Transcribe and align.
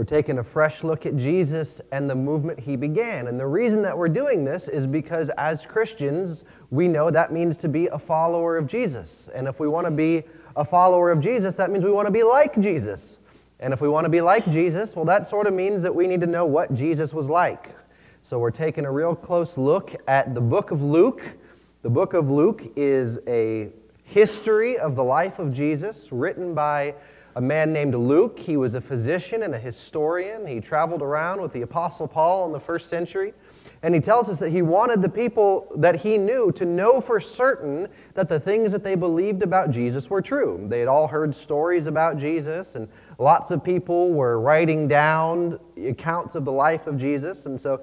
We're 0.00 0.04
taking 0.04 0.38
a 0.38 0.42
fresh 0.42 0.82
look 0.82 1.04
at 1.04 1.18
Jesus 1.18 1.82
and 1.92 2.08
the 2.08 2.14
movement 2.14 2.58
he 2.58 2.74
began. 2.74 3.26
And 3.26 3.38
the 3.38 3.46
reason 3.46 3.82
that 3.82 3.98
we're 3.98 4.08
doing 4.08 4.46
this 4.46 4.66
is 4.66 4.86
because 4.86 5.28
as 5.36 5.66
Christians, 5.66 6.42
we 6.70 6.88
know 6.88 7.10
that 7.10 7.34
means 7.34 7.58
to 7.58 7.68
be 7.68 7.88
a 7.88 7.98
follower 7.98 8.56
of 8.56 8.66
Jesus. 8.66 9.28
And 9.34 9.46
if 9.46 9.60
we 9.60 9.68
want 9.68 9.86
to 9.86 9.90
be 9.90 10.22
a 10.56 10.64
follower 10.64 11.10
of 11.10 11.20
Jesus, 11.20 11.54
that 11.56 11.70
means 11.70 11.84
we 11.84 11.90
want 11.90 12.06
to 12.06 12.10
be 12.10 12.22
like 12.22 12.58
Jesus. 12.62 13.18
And 13.58 13.74
if 13.74 13.82
we 13.82 13.90
want 13.90 14.06
to 14.06 14.08
be 14.08 14.22
like 14.22 14.50
Jesus, 14.50 14.96
well, 14.96 15.04
that 15.04 15.28
sort 15.28 15.46
of 15.46 15.52
means 15.52 15.82
that 15.82 15.94
we 15.94 16.06
need 16.06 16.22
to 16.22 16.26
know 16.26 16.46
what 16.46 16.72
Jesus 16.72 17.12
was 17.12 17.28
like. 17.28 17.74
So 18.22 18.38
we're 18.38 18.52
taking 18.52 18.86
a 18.86 18.90
real 18.90 19.14
close 19.14 19.58
look 19.58 19.94
at 20.08 20.34
the 20.34 20.40
book 20.40 20.70
of 20.70 20.80
Luke. 20.80 21.36
The 21.82 21.90
book 21.90 22.14
of 22.14 22.30
Luke 22.30 22.72
is 22.74 23.18
a 23.26 23.68
history 24.04 24.78
of 24.78 24.96
the 24.96 25.04
life 25.04 25.38
of 25.38 25.52
Jesus 25.52 26.08
written 26.10 26.54
by 26.54 26.94
a 27.36 27.40
man 27.40 27.72
named 27.72 27.94
Luke. 27.94 28.38
He 28.38 28.56
was 28.56 28.74
a 28.74 28.80
physician 28.80 29.42
and 29.42 29.54
a 29.54 29.58
historian. 29.58 30.46
He 30.46 30.60
traveled 30.60 31.02
around 31.02 31.40
with 31.40 31.52
the 31.52 31.62
Apostle 31.62 32.08
Paul 32.08 32.46
in 32.46 32.52
the 32.52 32.60
first 32.60 32.88
century. 32.88 33.34
And 33.82 33.94
he 33.94 34.00
tells 34.00 34.28
us 34.28 34.38
that 34.40 34.50
he 34.50 34.60
wanted 34.60 35.00
the 35.00 35.08
people 35.08 35.72
that 35.76 35.96
he 35.96 36.18
knew 36.18 36.52
to 36.52 36.66
know 36.66 37.00
for 37.00 37.18
certain 37.18 37.88
that 38.14 38.28
the 38.28 38.38
things 38.38 38.72
that 38.72 38.84
they 38.84 38.94
believed 38.94 39.42
about 39.42 39.70
Jesus 39.70 40.10
were 40.10 40.20
true. 40.20 40.66
They 40.68 40.80
had 40.80 40.88
all 40.88 41.08
heard 41.08 41.34
stories 41.34 41.86
about 41.86 42.18
Jesus, 42.18 42.74
and 42.74 42.88
lots 43.18 43.50
of 43.50 43.64
people 43.64 44.10
were 44.10 44.38
writing 44.38 44.86
down 44.86 45.58
accounts 45.82 46.34
of 46.34 46.44
the 46.44 46.52
life 46.52 46.86
of 46.86 46.98
Jesus. 46.98 47.46
And 47.46 47.58
so 47.58 47.80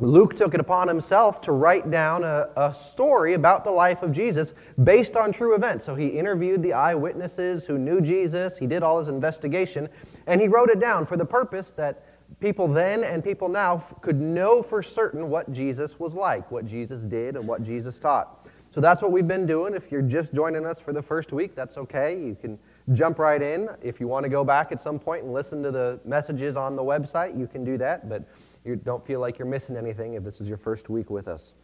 Luke 0.00 0.36
took 0.36 0.54
it 0.54 0.60
upon 0.60 0.86
himself 0.86 1.40
to 1.40 1.52
write 1.52 1.90
down 1.90 2.22
a, 2.22 2.48
a, 2.56 2.74
story 2.92 3.34
about 3.34 3.64
the 3.64 3.70
life 3.70 4.02
of 4.04 4.12
Jesus 4.12 4.54
based 4.84 5.16
on 5.16 5.32
true 5.32 5.56
events. 5.56 5.84
So 5.84 5.96
he 5.96 6.06
interviewed 6.06 6.62
the 6.62 6.72
eyewitnesses 6.72 7.66
who 7.66 7.78
knew 7.78 8.00
Jesus, 8.00 8.56
he 8.56 8.68
did 8.68 8.84
all 8.84 8.98
his 8.98 9.08
investigation, 9.08 9.88
and 10.28 10.40
he 10.40 10.46
wrote 10.46 10.70
it 10.70 10.78
down 10.78 11.04
for 11.04 11.16
the 11.16 11.24
purpose 11.24 11.72
that 11.76 12.04
people 12.38 12.68
then 12.68 13.02
and 13.02 13.24
people 13.24 13.48
now 13.48 13.78
could 14.00 14.20
know 14.20 14.62
for 14.62 14.82
certain 14.82 15.30
what 15.30 15.52
Jesus 15.52 15.98
was 15.98 16.14
like, 16.14 16.48
what 16.50 16.64
Jesus 16.64 17.02
did, 17.02 17.34
and 17.34 17.48
what 17.48 17.64
Jesus 17.64 17.98
taught. 17.98 18.46
So 18.70 18.80
that's 18.80 19.02
what 19.02 19.10
we've 19.10 19.26
been 19.26 19.46
doing. 19.46 19.74
If 19.74 19.90
you're 19.90 20.02
just 20.02 20.32
joining 20.32 20.66
us 20.66 20.80
for 20.80 20.92
the 20.92 21.02
first 21.02 21.32
week, 21.32 21.56
that's 21.56 21.78
okay. 21.78 22.20
You 22.20 22.36
can 22.40 22.58
jump 22.92 23.18
right 23.18 23.40
in. 23.40 23.70
If 23.82 23.98
you 23.98 24.06
want 24.06 24.24
to 24.24 24.28
go 24.28 24.44
back 24.44 24.70
at 24.70 24.80
some 24.80 24.98
point 24.98 25.24
and 25.24 25.32
listen 25.32 25.62
to 25.62 25.70
the 25.70 25.98
messages 26.04 26.56
on 26.56 26.76
the 26.76 26.82
website, 26.82 27.36
you 27.36 27.46
can 27.46 27.64
do 27.64 27.78
that. 27.78 28.08
But 28.08 28.24
you 28.68 28.76
don't 28.76 29.04
feel 29.04 29.18
like 29.18 29.38
you're 29.38 29.48
missing 29.48 29.76
anything 29.76 30.14
if 30.14 30.22
this 30.22 30.42
is 30.42 30.48
your 30.48 30.58
first 30.58 30.90
week 30.90 31.08
with 31.08 31.26
us. 31.26 31.54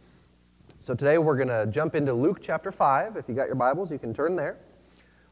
So 0.79 0.95
today 0.95 1.19
we're 1.19 1.37
going 1.37 1.49
to 1.49 1.67
jump 1.67 1.93
into 1.93 2.11
Luke 2.13 2.39
chapter 2.41 2.71
5. 2.71 3.15
If 3.15 3.29
you 3.29 3.35
got 3.35 3.45
your 3.45 3.55
Bibles, 3.55 3.91
you 3.91 3.99
can 3.99 4.11
turn 4.11 4.35
there. 4.35 4.57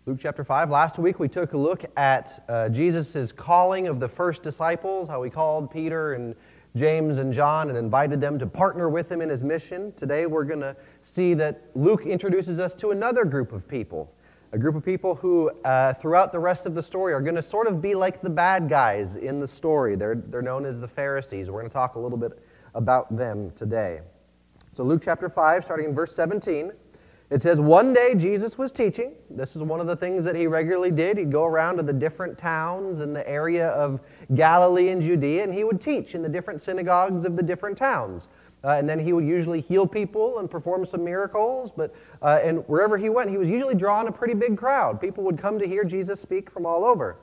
Luke 0.05 0.19
chapter 0.21 0.43
5. 0.43 0.69
Last 0.69 0.99
week 0.99 1.19
we 1.19 1.27
took 1.27 1.53
a 1.53 1.57
look 1.57 1.83
at 1.97 2.43
uh, 2.47 2.69
Jesus' 2.69 3.31
calling 3.31 3.87
of 3.87 3.99
the 3.99 4.07
first 4.07 4.43
disciples, 4.43 5.09
how 5.09 5.23
he 5.23 5.31
called 5.31 5.71
Peter 5.71 6.13
and 6.13 6.35
James 6.75 7.17
and 7.17 7.33
John 7.33 7.69
and 7.69 7.77
invited 7.77 8.21
them 8.21 8.37
to 8.37 8.45
partner 8.45 8.87
with 8.87 9.11
him 9.11 9.19
in 9.19 9.29
his 9.29 9.43
mission. 9.43 9.93
Today 9.93 10.27
we're 10.27 10.43
going 10.43 10.59
to 10.59 10.75
see 11.03 11.33
that 11.35 11.63
Luke 11.73 12.05
introduces 12.05 12.59
us 12.59 12.75
to 12.75 12.91
another 12.91 13.25
group 13.25 13.51
of 13.51 13.67
people 13.67 14.13
a 14.53 14.57
group 14.57 14.75
of 14.75 14.85
people 14.85 15.15
who, 15.15 15.49
uh, 15.65 15.95
throughout 15.95 16.31
the 16.31 16.37
rest 16.37 16.67
of 16.67 16.75
the 16.75 16.83
story, 16.83 17.11
are 17.11 17.21
going 17.21 17.35
to 17.35 17.41
sort 17.41 17.65
of 17.65 17.81
be 17.81 17.95
like 17.95 18.21
the 18.21 18.29
bad 18.29 18.69
guys 18.69 19.15
in 19.15 19.39
the 19.39 19.47
story. 19.47 19.95
They're, 19.95 20.13
they're 20.15 20.43
known 20.43 20.63
as 20.63 20.79
the 20.79 20.87
Pharisees. 20.87 21.49
We're 21.49 21.59
going 21.59 21.69
to 21.69 21.73
talk 21.73 21.95
a 21.95 21.99
little 21.99 22.19
bit 22.19 22.39
about 22.75 23.17
them 23.17 23.51
today. 23.55 24.01
So, 24.71 24.83
Luke 24.83 25.01
chapter 25.03 25.27
5, 25.27 25.65
starting 25.65 25.89
in 25.89 25.95
verse 25.95 26.15
17, 26.15 26.71
it 27.33 27.41
says, 27.41 27.59
One 27.59 27.93
day 27.93 28.13
Jesus 28.13 28.59
was 28.59 28.71
teaching. 28.71 29.13
This 29.27 29.55
is 29.55 29.63
one 29.63 29.79
of 29.79 29.87
the 29.87 29.95
things 29.95 30.23
that 30.25 30.35
he 30.35 30.45
regularly 30.45 30.91
did. 30.91 31.17
He'd 31.17 31.31
go 31.31 31.45
around 31.45 31.77
to 31.77 31.83
the 31.83 31.91
different 31.91 32.37
towns 32.37 32.99
in 32.99 33.11
the 33.11 33.27
area 33.27 33.69
of 33.69 34.01
Galilee 34.35 34.89
and 34.89 35.01
Judea, 35.01 35.43
and 35.43 35.51
he 35.51 35.63
would 35.63 35.81
teach 35.81 36.13
in 36.13 36.21
the 36.21 36.29
different 36.29 36.61
synagogues 36.61 37.25
of 37.25 37.35
the 37.35 37.41
different 37.41 37.75
towns. 37.75 38.27
Uh, 38.63 38.77
and 38.77 38.87
then 38.87 38.99
he 38.99 39.13
would 39.13 39.25
usually 39.25 39.61
heal 39.61 39.87
people 39.87 40.37
and 40.37 40.49
perform 40.49 40.85
some 40.85 41.03
miracles. 41.03 41.71
But 41.75 41.95
uh, 42.21 42.39
and 42.43 42.59
wherever 42.67 42.99
he 42.99 43.09
went, 43.09 43.31
he 43.31 43.37
was 43.37 43.49
usually 43.49 43.75
drawing 43.75 44.07
a 44.07 44.11
pretty 44.11 44.35
big 44.35 44.55
crowd. 44.55 45.01
People 45.01 45.23
would 45.23 45.39
come 45.39 45.57
to 45.57 45.67
hear 45.67 45.83
Jesus 45.83 46.21
speak 46.21 46.51
from 46.51 46.67
all 46.67 46.85
over. 46.85 47.17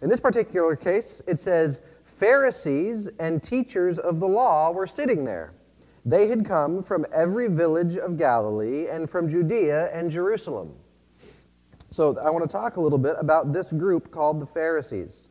In 0.00 0.08
this 0.08 0.20
particular 0.20 0.74
case, 0.74 1.20
it 1.26 1.38
says 1.38 1.82
Pharisees 2.02 3.10
and 3.18 3.42
teachers 3.42 3.98
of 3.98 4.20
the 4.20 4.28
law 4.28 4.70
were 4.70 4.86
sitting 4.86 5.26
there. 5.26 5.52
They 6.10 6.26
had 6.26 6.44
come 6.44 6.82
from 6.82 7.06
every 7.14 7.46
village 7.46 7.96
of 7.96 8.18
Galilee 8.18 8.88
and 8.88 9.08
from 9.08 9.28
Judea 9.28 9.96
and 9.96 10.10
Jerusalem. 10.10 10.74
So 11.92 12.18
I 12.18 12.30
want 12.30 12.42
to 12.42 12.52
talk 12.52 12.78
a 12.78 12.80
little 12.80 12.98
bit 12.98 13.14
about 13.16 13.52
this 13.52 13.72
group 13.72 14.10
called 14.10 14.40
the 14.40 14.46
Pharisees. 14.46 15.28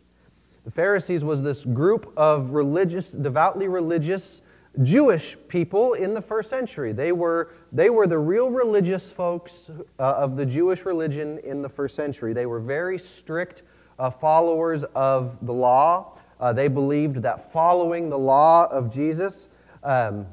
The 0.63 0.71
Pharisees 0.71 1.21
was 1.21 1.43
this 1.43 1.65
group 1.65 2.13
of 2.15 2.51
religious, 2.51 3.11
devoutly 3.11 3.67
religious 3.67 4.41
Jewish 4.81 5.35
people 5.49 5.95
in 5.95 6.13
the 6.13 6.21
first 6.21 6.49
century. 6.49 6.93
They 6.93 7.11
were, 7.11 7.51
they 7.73 7.89
were 7.89 8.07
the 8.07 8.19
real 8.19 8.49
religious 8.49 9.11
folks 9.11 9.69
uh, 9.99 10.01
of 10.01 10.37
the 10.37 10.45
Jewish 10.45 10.85
religion 10.85 11.39
in 11.39 11.61
the 11.61 11.67
first 11.67 11.93
century. 11.93 12.31
They 12.31 12.45
were 12.45 12.61
very 12.61 12.99
strict 12.99 13.63
uh, 13.97 14.09
followers 14.09 14.85
of 14.95 15.45
the 15.45 15.53
law. 15.53 16.17
Uh, 16.39 16.53
they 16.53 16.69
believed 16.69 17.17
that 17.23 17.51
following 17.51 18.09
the 18.09 18.17
law 18.17 18.67
of 18.71 18.89
Jesus 18.93 19.49
um, 19.83 20.25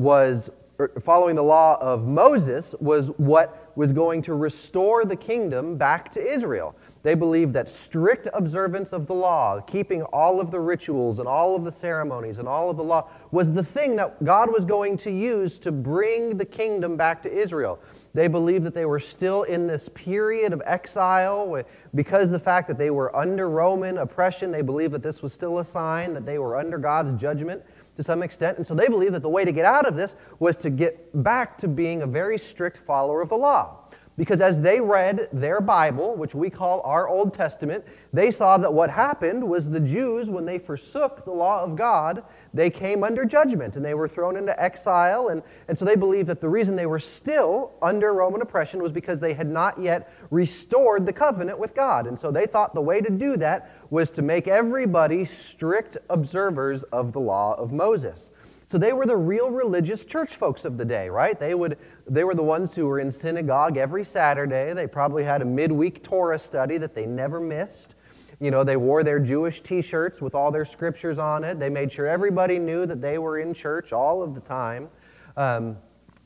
was, 0.00 0.50
er, 0.80 0.90
following 1.00 1.36
the 1.36 1.42
law 1.42 1.76
of 1.80 2.06
Moses 2.06 2.74
was 2.80 3.08
what 3.18 3.70
was 3.76 3.92
going 3.92 4.22
to 4.22 4.34
restore 4.34 5.04
the 5.04 5.16
kingdom 5.16 5.76
back 5.76 6.10
to 6.12 6.20
Israel. 6.20 6.74
They 7.02 7.14
believed 7.14 7.54
that 7.54 7.68
strict 7.68 8.28
observance 8.32 8.92
of 8.92 9.06
the 9.06 9.14
law, 9.14 9.60
keeping 9.60 10.02
all 10.04 10.40
of 10.40 10.50
the 10.50 10.60
rituals 10.60 11.18
and 11.18 11.26
all 11.26 11.56
of 11.56 11.64
the 11.64 11.72
ceremonies 11.72 12.38
and 12.38 12.46
all 12.46 12.68
of 12.68 12.76
the 12.76 12.82
law, 12.82 13.08
was 13.30 13.52
the 13.52 13.64
thing 13.64 13.96
that 13.96 14.22
God 14.24 14.52
was 14.52 14.64
going 14.64 14.96
to 14.98 15.10
use 15.10 15.58
to 15.60 15.72
bring 15.72 16.36
the 16.36 16.44
kingdom 16.44 16.96
back 16.96 17.22
to 17.22 17.32
Israel. 17.32 17.78
They 18.12 18.26
believed 18.26 18.64
that 18.64 18.74
they 18.74 18.86
were 18.86 19.00
still 19.00 19.44
in 19.44 19.66
this 19.66 19.88
period 19.94 20.52
of 20.52 20.62
exile 20.66 21.62
because 21.94 22.30
the 22.30 22.38
fact 22.38 22.68
that 22.68 22.76
they 22.76 22.90
were 22.90 23.14
under 23.14 23.48
Roman 23.48 23.98
oppression. 23.98 24.50
They 24.50 24.62
believed 24.62 24.92
that 24.94 25.02
this 25.02 25.22
was 25.22 25.32
still 25.32 25.58
a 25.58 25.64
sign 25.64 26.14
that 26.14 26.26
they 26.26 26.38
were 26.38 26.56
under 26.56 26.76
God's 26.76 27.20
judgment 27.20 27.62
to 28.00 28.04
some 28.04 28.22
extent. 28.22 28.56
And 28.56 28.66
so 28.66 28.74
they 28.74 28.88
believed 28.88 29.12
that 29.14 29.22
the 29.22 29.28
way 29.28 29.44
to 29.44 29.52
get 29.52 29.66
out 29.66 29.86
of 29.86 29.94
this 29.94 30.16
was 30.38 30.56
to 30.58 30.70
get 30.70 31.22
back 31.22 31.58
to 31.58 31.68
being 31.68 32.00
a 32.00 32.06
very 32.06 32.38
strict 32.38 32.78
follower 32.78 33.20
of 33.20 33.28
the 33.28 33.36
law. 33.36 33.79
Because 34.20 34.42
as 34.42 34.60
they 34.60 34.82
read 34.82 35.30
their 35.32 35.62
Bible, 35.62 36.14
which 36.14 36.34
we 36.34 36.50
call 36.50 36.82
our 36.82 37.08
Old 37.08 37.32
Testament, 37.32 37.86
they 38.12 38.30
saw 38.30 38.58
that 38.58 38.70
what 38.70 38.90
happened 38.90 39.42
was 39.42 39.70
the 39.70 39.80
Jews, 39.80 40.28
when 40.28 40.44
they 40.44 40.58
forsook 40.58 41.24
the 41.24 41.30
law 41.30 41.64
of 41.64 41.74
God, 41.74 42.22
they 42.52 42.68
came 42.68 43.02
under 43.02 43.24
judgment 43.24 43.76
and 43.76 43.82
they 43.84 43.94
were 43.94 44.06
thrown 44.06 44.36
into 44.36 44.62
exile. 44.62 45.28
And, 45.28 45.42
and 45.68 45.78
so 45.78 45.86
they 45.86 45.96
believed 45.96 46.28
that 46.28 46.42
the 46.42 46.50
reason 46.50 46.76
they 46.76 46.84
were 46.84 46.98
still 46.98 47.72
under 47.80 48.12
Roman 48.12 48.42
oppression 48.42 48.82
was 48.82 48.92
because 48.92 49.20
they 49.20 49.32
had 49.32 49.48
not 49.48 49.80
yet 49.80 50.12
restored 50.30 51.06
the 51.06 51.14
covenant 51.14 51.58
with 51.58 51.74
God. 51.74 52.06
And 52.06 52.20
so 52.20 52.30
they 52.30 52.44
thought 52.44 52.74
the 52.74 52.82
way 52.82 53.00
to 53.00 53.08
do 53.08 53.38
that 53.38 53.74
was 53.88 54.10
to 54.10 54.20
make 54.20 54.46
everybody 54.46 55.24
strict 55.24 55.96
observers 56.10 56.82
of 56.82 57.14
the 57.14 57.20
law 57.20 57.54
of 57.54 57.72
Moses. 57.72 58.29
So 58.70 58.78
they 58.78 58.92
were 58.92 59.04
the 59.04 59.16
real 59.16 59.50
religious 59.50 60.04
church 60.04 60.36
folks 60.36 60.64
of 60.64 60.76
the 60.76 60.84
day, 60.84 61.08
right? 61.08 61.38
They, 61.38 61.54
would, 61.56 61.76
they 62.06 62.22
were 62.22 62.36
the 62.36 62.44
ones 62.44 62.72
who 62.72 62.86
were 62.86 63.00
in 63.00 63.10
synagogue 63.10 63.76
every 63.76 64.04
Saturday. 64.04 64.72
They 64.74 64.86
probably 64.86 65.24
had 65.24 65.42
a 65.42 65.44
midweek 65.44 66.04
Torah 66.04 66.38
study 66.38 66.78
that 66.78 66.94
they 66.94 67.04
never 67.04 67.40
missed. 67.40 67.96
You 68.38 68.52
know, 68.52 68.62
they 68.62 68.76
wore 68.76 69.02
their 69.02 69.18
Jewish 69.18 69.60
t 69.60 69.82
shirts 69.82 70.20
with 70.20 70.36
all 70.36 70.52
their 70.52 70.64
scriptures 70.64 71.18
on 71.18 71.42
it. 71.42 71.58
They 71.58 71.68
made 71.68 71.90
sure 71.90 72.06
everybody 72.06 72.60
knew 72.60 72.86
that 72.86 73.00
they 73.00 73.18
were 73.18 73.40
in 73.40 73.54
church 73.54 73.92
all 73.92 74.22
of 74.22 74.36
the 74.36 74.40
time. 74.40 74.88
Um, 75.36 75.76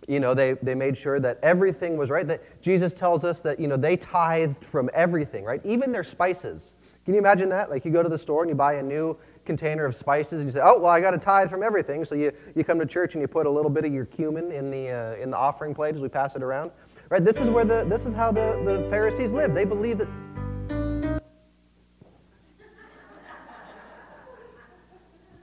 you 0.07 0.21
know, 0.21 0.35
they, 0.35 0.53
they 0.53 0.75
made 0.75 0.99
sure 0.99 1.19
that 1.21 1.39
everything 1.43 1.97
was 1.97 2.11
right. 2.11 2.29
That 2.29 2.43
Jesus 2.61 2.93
tells 2.93 3.25
us 3.25 3.41
that, 3.41 3.59
you 3.59 3.69
know, 3.69 3.79
they 3.79 3.97
tithed 3.97 4.63
from 4.63 4.91
everything, 4.93 5.45
right? 5.45 5.65
Even 5.65 5.93
their 5.93 6.05
spices. 6.05 6.75
Can 7.07 7.15
you 7.15 7.21
imagine 7.21 7.49
that? 7.49 7.71
Like 7.71 7.87
you 7.87 7.91
go 7.91 8.03
to 8.03 8.09
the 8.09 8.19
store 8.19 8.43
and 8.43 8.51
you 8.51 8.55
buy 8.55 8.75
a 8.75 8.83
new 8.83 9.17
container 9.45 9.85
of 9.85 9.95
spices 9.95 10.41
and 10.41 10.45
you 10.45 10.53
say, 10.53 10.61
oh, 10.63 10.79
well, 10.79 10.91
I 10.91 11.01
got 11.01 11.15
a 11.15 11.19
tithe 11.19 11.51
from 11.51 11.63
everything. 11.63 12.05
So 12.05 12.15
you, 12.15 12.33
you 12.55 12.65
come 12.65 12.79
to 12.79 12.87
church 12.87 13.15
and 13.15 13.23
you 13.23 13.29
put 13.29 13.47
a 13.47 13.51
little 13.51 13.71
bit 13.71 13.85
of 13.85 13.93
your 13.93 14.07
cumin 14.07 14.53
in 14.53 14.71
the, 14.71 14.91
uh, 14.91 15.23
in 15.23 15.31
the 15.31 15.37
offering 15.37 15.75
plate 15.75 15.95
as 15.95 16.01
we 16.01 16.09
pass 16.09 16.37
it 16.37 16.43
around. 16.43 16.71
Right? 17.11 17.25
This 17.25 17.37
is, 17.37 17.49
where 17.49 17.65
the, 17.65 17.85
this 17.89 18.07
is 18.07 18.15
how 18.15 18.33
the, 18.33 18.63
the 18.65 18.87
Pharisees 18.91 19.33
lived. 19.33 19.55
They 19.55 19.65
believed 19.65 20.01
that. 20.01 21.23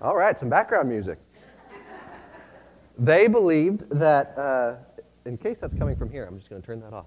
All 0.01 0.15
right, 0.15 0.37
some 0.37 0.49
background 0.49 0.89
music. 0.89 1.19
They 2.97 3.27
believed 3.27 3.89
that, 3.91 4.35
uh, 4.37 4.75
in 5.25 5.37
case 5.37 5.59
that's 5.59 5.75
coming 5.75 5.95
from 5.95 6.09
here, 6.09 6.25
I'm 6.25 6.37
just 6.39 6.49
going 6.49 6.61
to 6.61 6.65
turn 6.65 6.81
that 6.81 6.93
off. 6.93 7.05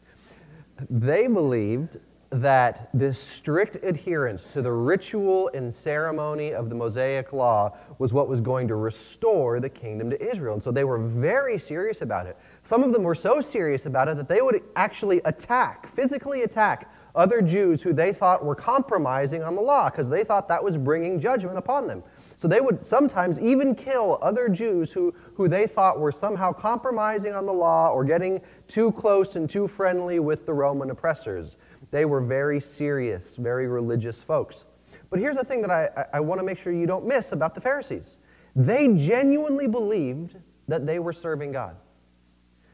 they 0.90 1.26
believed 1.26 1.98
that 2.30 2.88
this 2.94 3.18
strict 3.18 3.76
adherence 3.82 4.44
to 4.52 4.62
the 4.62 4.70
ritual 4.70 5.50
and 5.52 5.74
ceremony 5.74 6.52
of 6.52 6.68
the 6.68 6.74
Mosaic 6.76 7.32
law 7.32 7.76
was 7.98 8.12
what 8.12 8.28
was 8.28 8.40
going 8.40 8.68
to 8.68 8.76
restore 8.76 9.58
the 9.58 9.68
kingdom 9.68 10.10
to 10.10 10.30
Israel. 10.30 10.54
And 10.54 10.62
so 10.62 10.70
they 10.70 10.84
were 10.84 10.98
very 10.98 11.58
serious 11.58 12.02
about 12.02 12.26
it. 12.26 12.36
Some 12.62 12.84
of 12.84 12.92
them 12.92 13.02
were 13.02 13.16
so 13.16 13.40
serious 13.40 13.86
about 13.86 14.06
it 14.08 14.16
that 14.16 14.28
they 14.28 14.42
would 14.42 14.62
actually 14.76 15.20
attack, 15.24 15.92
physically 15.96 16.42
attack, 16.42 16.88
other 17.14 17.42
Jews 17.42 17.82
who 17.82 17.92
they 17.92 18.12
thought 18.12 18.44
were 18.44 18.54
compromising 18.54 19.42
on 19.42 19.56
the 19.56 19.60
law 19.60 19.90
because 19.90 20.08
they 20.08 20.22
thought 20.22 20.46
that 20.48 20.62
was 20.62 20.76
bringing 20.76 21.20
judgment 21.20 21.58
upon 21.58 21.88
them. 21.88 22.04
So 22.36 22.48
they 22.48 22.60
would 22.60 22.84
sometimes 22.84 23.40
even 23.40 23.74
kill 23.74 24.18
other 24.22 24.48
Jews 24.48 24.92
who, 24.92 25.14
who 25.34 25.48
they 25.48 25.66
thought 25.66 25.98
were 25.98 26.12
somehow 26.12 26.52
compromising 26.52 27.34
on 27.34 27.46
the 27.46 27.52
law 27.52 27.90
or 27.90 28.04
getting 28.04 28.40
too 28.68 28.92
close 28.92 29.36
and 29.36 29.50
too 29.50 29.66
friendly 29.66 30.20
with 30.20 30.46
the 30.46 30.54
Roman 30.54 30.90
oppressors. 30.90 31.56
They 31.90 32.04
were 32.04 32.20
very 32.20 32.60
serious, 32.60 33.36
very 33.36 33.66
religious 33.66 34.22
folks. 34.22 34.64
But 35.10 35.18
here's 35.18 35.36
the 35.36 35.44
thing 35.44 35.62
that 35.62 35.70
I, 35.70 36.06
I 36.12 36.20
want 36.20 36.38
to 36.38 36.44
make 36.44 36.58
sure 36.58 36.72
you 36.72 36.86
don't 36.86 37.06
miss 37.06 37.32
about 37.32 37.54
the 37.54 37.60
Pharisees 37.60 38.16
they 38.56 38.88
genuinely 38.88 39.68
believed 39.68 40.36
that 40.66 40.86
they 40.86 40.98
were 40.98 41.12
serving 41.12 41.52
God. 41.52 41.76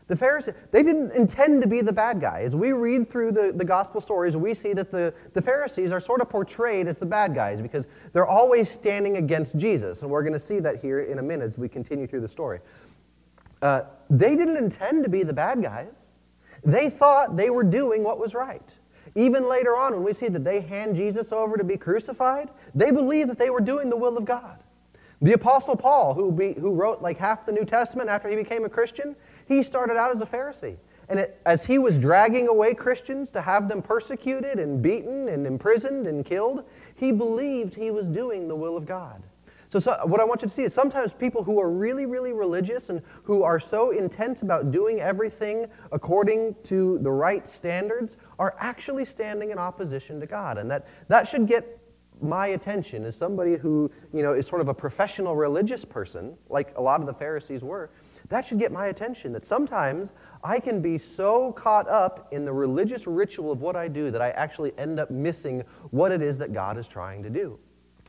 The 0.09 0.17
Pharisees, 0.17 0.55
they 0.71 0.85
didn't 0.85 1.13
intend 1.13 1.63
to 1.63 1.67
be 1.67 1.81
the 1.81 1.93
bad 1.93 2.21
guy. 2.21 2.43
As 2.43 2.55
we 2.55 2.73
read 2.73 3.09
through 3.09 3.33
the, 3.33 3.53
the 3.55 3.65
gospel 3.65 4.01
stories, 4.01 4.37
we 4.37 4.55
see 4.55 4.73
that 4.73 4.93
the, 4.93 5.13
the 5.35 5.43
Pharisees 5.43 5.91
are 5.91 6.01
sort 6.01 6.21
of 6.21 6.31
portrayed 6.31 6.87
as 6.87 6.97
the 6.97 7.07
bad 7.07 7.35
guys 7.35 7.61
because 7.61 7.87
they're 8.13 8.27
always 8.27 8.71
standing 8.71 9.17
against 9.17 9.57
Jesus. 9.57 10.03
And 10.03 10.11
we're 10.11 10.23
going 10.23 10.33
to 10.33 10.39
see 10.39 10.61
that 10.61 10.81
here 10.81 11.01
in 11.01 11.19
a 11.19 11.23
minute 11.23 11.47
as 11.47 11.59
we 11.59 11.69
continue 11.69 12.07
through 12.07 12.21
the 12.21 12.29
story. 12.29 12.61
Uh, 13.61 13.83
they 14.09 14.37
didn't 14.37 14.57
intend 14.57 15.03
to 15.03 15.11
be 15.11 15.25
the 15.25 15.33
bad 15.33 15.61
guys, 15.61 15.93
they 16.65 16.89
thought 16.89 17.37
they 17.37 17.51
were 17.51 17.65
doing 17.65 18.05
what 18.05 18.19
was 18.19 18.35
right. 18.35 18.75
Even 19.17 19.49
later 19.49 19.77
on, 19.77 19.95
when 19.95 20.05
we 20.05 20.13
see 20.13 20.29
that 20.29 20.45
they 20.45 20.61
hand 20.61 20.95
Jesus 20.95 21.33
over 21.33 21.57
to 21.57 21.65
be 21.65 21.79
crucified, 21.79 22.51
they 22.75 22.93
believe 22.93 23.29
that 23.29 23.39
they 23.39 23.51
were 23.51 23.63
doing 23.63 23.89
the 23.89 23.97
will 23.97 24.19
of 24.19 24.27
God. 24.27 24.59
The 25.23 25.33
Apostle 25.33 25.75
Paul, 25.75 26.13
who, 26.13 26.31
be, 26.31 26.53
who 26.53 26.71
wrote 26.71 27.01
like 27.01 27.17
half 27.17 27.47
the 27.47 27.53
New 27.53 27.65
Testament 27.65 28.11
after 28.11 28.29
he 28.29 28.37
became 28.37 28.67
a 28.67 28.69
Christian, 28.69 29.17
he 29.49 29.63
started 29.63 29.97
out 29.97 30.15
as 30.15 30.21
a 30.21 30.27
Pharisee. 30.27 30.77
And 31.09 31.19
it, 31.19 31.41
as 31.47 31.65
he 31.65 31.79
was 31.79 31.99
dragging 31.99 32.47
away 32.49 32.75
Christians 32.75 33.31
to 33.31 33.41
have 33.41 33.69
them 33.69 33.81
persecuted 33.81 34.59
and 34.59 34.83
beaten 34.83 35.29
and 35.29 35.47
imprisoned 35.47 36.07
and 36.07 36.23
killed, 36.23 36.65
he 36.95 37.11
believed 37.11 37.75
he 37.75 37.91
was 37.91 38.07
doing 38.07 38.49
the 38.49 38.57
will 38.57 38.77
of 38.77 38.85
God. 38.85 39.23
So, 39.69 39.79
so, 39.79 39.99
what 40.05 40.21
I 40.21 40.25
want 40.25 40.43
you 40.43 40.49
to 40.49 40.55
see 40.55 40.63
is 40.63 40.73
sometimes 40.73 41.13
people 41.13 41.43
who 41.43 41.61
are 41.61 41.71
really, 41.71 42.07
really 42.07 42.33
religious 42.33 42.89
and 42.89 43.03
who 43.25 43.43
are 43.43 43.59
so 43.59 43.91
intent 43.91 44.43
about 44.43 44.71
doing 44.71 45.01
everything 45.01 45.67
according 45.93 46.55
to 46.65 46.99
the 47.01 47.11
right 47.11 47.49
standards 47.49 48.17
are 48.39 48.55
actually 48.59 49.05
standing 49.05 49.51
in 49.51 49.59
opposition 49.59 50.21
to 50.21 50.27
God. 50.27 50.59
And 50.59 50.71
that, 50.71 50.87
that 51.09 51.27
should 51.27 51.47
get 51.47 51.81
my 52.21 52.49
attention 52.49 53.05
as 53.05 53.17
somebody 53.17 53.57
who 53.57 53.91
you 54.13 54.23
know, 54.23 54.33
is 54.33 54.47
sort 54.47 54.61
of 54.61 54.69
a 54.69 54.75
professional 54.75 55.37
religious 55.37 55.85
person, 55.85 56.37
like 56.49 56.73
a 56.77 56.81
lot 56.81 57.01
of 57.01 57.07
the 57.07 57.15
Pharisees 57.15 57.63
were. 57.63 57.91
That 58.29 58.47
should 58.47 58.59
get 58.59 58.73
my 58.73 58.87
attention 58.87 59.33
that 59.33 59.47
sometimes 59.47 60.13
I 60.43 60.59
can 60.59 60.81
be 60.81 60.99
so 60.99 61.53
caught 61.53 61.89
up 61.89 62.29
in 62.33 62.45
the 62.45 62.53
religious 62.53 63.07
ritual 63.07 63.53
of 63.53 63.61
what 63.61 63.77
I 63.77 63.89
do 63.89 64.11
that 64.11 64.23
I 64.23 64.31
actually 64.31 64.73
end 64.79 64.99
up 64.99 65.11
missing 65.11 65.63
what 65.91 66.11
it 66.11 66.23
is 66.23 66.39
that 66.39 66.53
God 66.53 66.79
is 66.79 66.89
trying 66.89 67.23
to 67.23 67.31
do. 67.31 67.59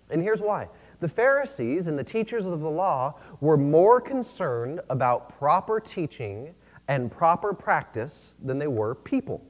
And 0.10 0.22
here's 0.22 0.42
why. 0.42 0.70
The 1.00 1.08
Pharisees 1.08 1.88
and 1.88 1.98
the 1.98 2.04
teachers 2.04 2.46
of 2.46 2.60
the 2.60 2.70
law 2.70 3.16
were 3.40 3.58
more 3.58 4.02
concerned 4.02 4.82
about 4.90 5.38
proper 5.38 5.80
teaching 5.80 6.56
and 6.88 7.12
proper 7.12 7.54
practice 7.54 8.34
than 8.44 8.58
they 8.58 8.68
were 8.68 8.96
people. 8.96 9.44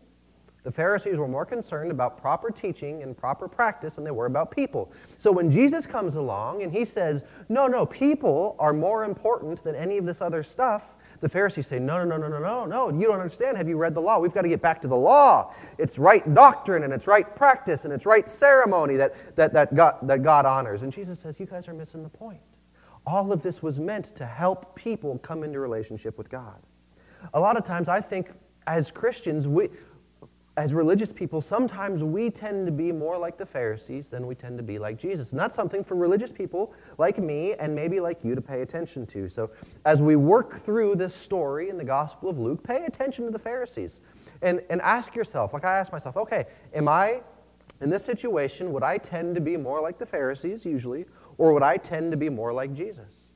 The 0.63 0.73
Pharisees 0.73 1.15
were 1.15 1.29
more 1.29 1.45
concerned 1.45 1.91
about 1.91 2.19
proper 2.19 2.51
teaching 2.51 3.01
and 3.01 3.17
proper 3.17 3.47
practice 3.47 3.93
than 3.93 4.03
they 4.03 4.11
were 4.11 4.25
about 4.25 4.51
people. 4.51 4.91
So 5.17 5.31
when 5.31 5.49
Jesus 5.49 5.85
comes 5.85 6.15
along 6.15 6.61
and 6.61 6.73
he 6.73 6.83
says, 6.83 7.23
No, 7.47 7.67
no, 7.67 7.85
people 7.85 8.57
are 8.59 8.73
more 8.73 9.05
important 9.05 9.63
than 9.63 9.75
any 9.75 9.97
of 9.97 10.05
this 10.05 10.19
other 10.21 10.43
stuff, 10.43 10.95
the 11.19 11.29
Pharisees 11.29 11.67
say, 11.67 11.79
No, 11.79 12.03
no, 12.03 12.17
no, 12.17 12.27
no, 12.27 12.39
no, 12.39 12.39
no, 12.39 12.65
no. 12.65 12.99
You 12.99 13.07
don't 13.07 13.19
understand. 13.19 13.57
Have 13.57 13.67
you 13.67 13.77
read 13.77 13.93
the 13.93 14.01
law? 14.01 14.19
We've 14.19 14.33
got 14.33 14.43
to 14.43 14.49
get 14.49 14.61
back 14.61 14.81
to 14.81 14.87
the 14.87 14.95
law. 14.95 15.53
It's 15.77 15.97
right 15.97 16.33
doctrine 16.33 16.83
and 16.83 16.93
it's 16.93 17.07
right 17.07 17.35
practice 17.35 17.83
and 17.83 17.93
it's 17.93 18.05
right 18.05 18.27
ceremony 18.27 18.95
that, 18.97 19.35
that, 19.35 19.53
that, 19.53 19.75
God, 19.75 19.97
that 20.03 20.23
God 20.23 20.45
honors. 20.45 20.83
And 20.83 20.91
Jesus 20.91 21.19
says, 21.19 21.39
You 21.39 21.45
guys 21.45 21.67
are 21.67 21.73
missing 21.73 22.03
the 22.03 22.09
point. 22.09 22.39
All 23.05 23.31
of 23.31 23.41
this 23.41 23.63
was 23.63 23.79
meant 23.79 24.15
to 24.15 24.25
help 24.25 24.75
people 24.75 25.17
come 25.19 25.43
into 25.43 25.59
relationship 25.59 26.17
with 26.17 26.29
God. 26.29 26.61
A 27.33 27.39
lot 27.39 27.57
of 27.57 27.65
times 27.65 27.89
I 27.89 28.01
think 28.01 28.31
as 28.67 28.91
Christians, 28.91 29.47
we, 29.47 29.69
as 30.57 30.73
religious 30.73 31.13
people, 31.13 31.39
sometimes 31.39 32.03
we 32.03 32.31
tend 32.31 32.65
to 32.65 32.71
be 32.71 32.91
more 32.91 33.15
like 33.15 33.37
the 33.37 33.45
Pharisees 33.45 34.09
than 34.09 34.25
we 34.25 34.33
tend 34.33 34.57
to 34.57 34.63
be 34.63 34.79
like 34.79 34.97
Jesus. 34.97 35.29
And 35.29 35.39
that's 35.39 35.55
something 35.55 35.83
for 35.83 35.95
religious 35.95 36.31
people 36.31 36.73
like 36.97 37.19
me 37.19 37.53
and 37.53 37.75
maybe 37.75 37.99
like 37.99 38.23
you 38.23 38.33
to 38.33 38.41
pay 38.41 38.63
attention 38.63 39.05
to. 39.07 39.29
So, 39.29 39.51
as 39.85 40.01
we 40.01 40.15
work 40.15 40.59
through 40.59 40.95
this 40.95 41.15
story 41.15 41.69
in 41.69 41.77
the 41.77 41.83
Gospel 41.83 42.27
of 42.27 42.39
Luke, 42.39 42.63
pay 42.63 42.85
attention 42.85 43.25
to 43.25 43.31
the 43.31 43.37
Pharisees 43.37 43.99
and, 44.41 44.63
and 44.71 44.81
ask 44.81 45.15
yourself, 45.15 45.53
like 45.53 45.63
I 45.63 45.77
ask 45.77 45.91
myself, 45.91 46.17
okay, 46.17 46.47
am 46.73 46.87
I 46.87 47.21
in 47.79 47.91
this 47.91 48.03
situation, 48.03 48.73
would 48.73 48.83
I 48.83 48.97
tend 48.97 49.35
to 49.35 49.41
be 49.41 49.57
more 49.57 49.79
like 49.79 49.99
the 49.99 50.07
Pharisees 50.07 50.65
usually, 50.65 51.05
or 51.37 51.53
would 51.53 51.61
I 51.61 51.77
tend 51.77 52.09
to 52.09 52.17
be 52.17 52.29
more 52.29 52.51
like 52.51 52.73
Jesus? 52.73 53.31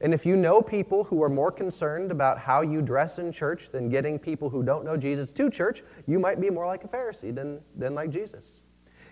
And 0.00 0.12
if 0.12 0.26
you 0.26 0.36
know 0.36 0.60
people 0.60 1.04
who 1.04 1.22
are 1.22 1.28
more 1.28 1.50
concerned 1.50 2.10
about 2.10 2.38
how 2.38 2.60
you 2.60 2.82
dress 2.82 3.18
in 3.18 3.32
church 3.32 3.70
than 3.72 3.88
getting 3.88 4.18
people 4.18 4.50
who 4.50 4.62
don't 4.62 4.84
know 4.84 4.96
Jesus 4.96 5.32
to 5.32 5.50
church, 5.50 5.82
you 6.06 6.18
might 6.18 6.40
be 6.40 6.50
more 6.50 6.66
like 6.66 6.84
a 6.84 6.88
Pharisee 6.88 7.34
than, 7.34 7.60
than 7.76 7.94
like 7.94 8.10
Jesus. 8.10 8.60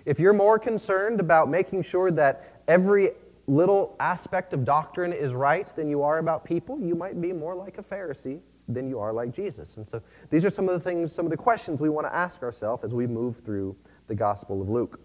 If 0.05 0.21
you're 0.21 0.35
more 0.35 0.59
concerned 0.59 1.21
about 1.21 1.49
making 1.49 1.83
sure 1.83 2.11
that 2.11 2.63
every 2.69 3.13
little 3.47 3.97
aspect 4.01 4.53
of 4.53 4.65
doctrine 4.65 5.13
is 5.13 5.33
right 5.33 5.75
than 5.77 5.89
you 5.89 6.03
are 6.03 6.19
about 6.19 6.45
people, 6.45 6.79
you 6.79 6.95
might 6.95 7.21
be 7.21 7.33
more 7.33 7.55
like 7.55 7.79
a 7.79 7.83
Pharisee 7.83 8.41
than 8.69 8.89
you 8.89 8.99
are 8.99 9.13
like 9.13 9.33
Jesus. 9.33 9.77
And 9.77 9.87
so 9.87 10.03
these 10.31 10.45
are 10.45 10.51
some 10.51 10.69
of 10.69 10.75
the 10.75 10.81
things, 10.81 11.13
some 11.13 11.27
of 11.27 11.31
the 11.31 11.37
questions 11.37 11.81
we 11.81 11.89
want 11.89 12.07
to 12.07 12.15
ask 12.15 12.43
ourselves 12.43 12.85
as 12.85 12.95
we 12.95 13.07
move 13.07 13.39
through 13.39 13.77
the 14.07 14.15
Gospel 14.15 14.61
of 14.61 14.69
Luke. 14.69 15.01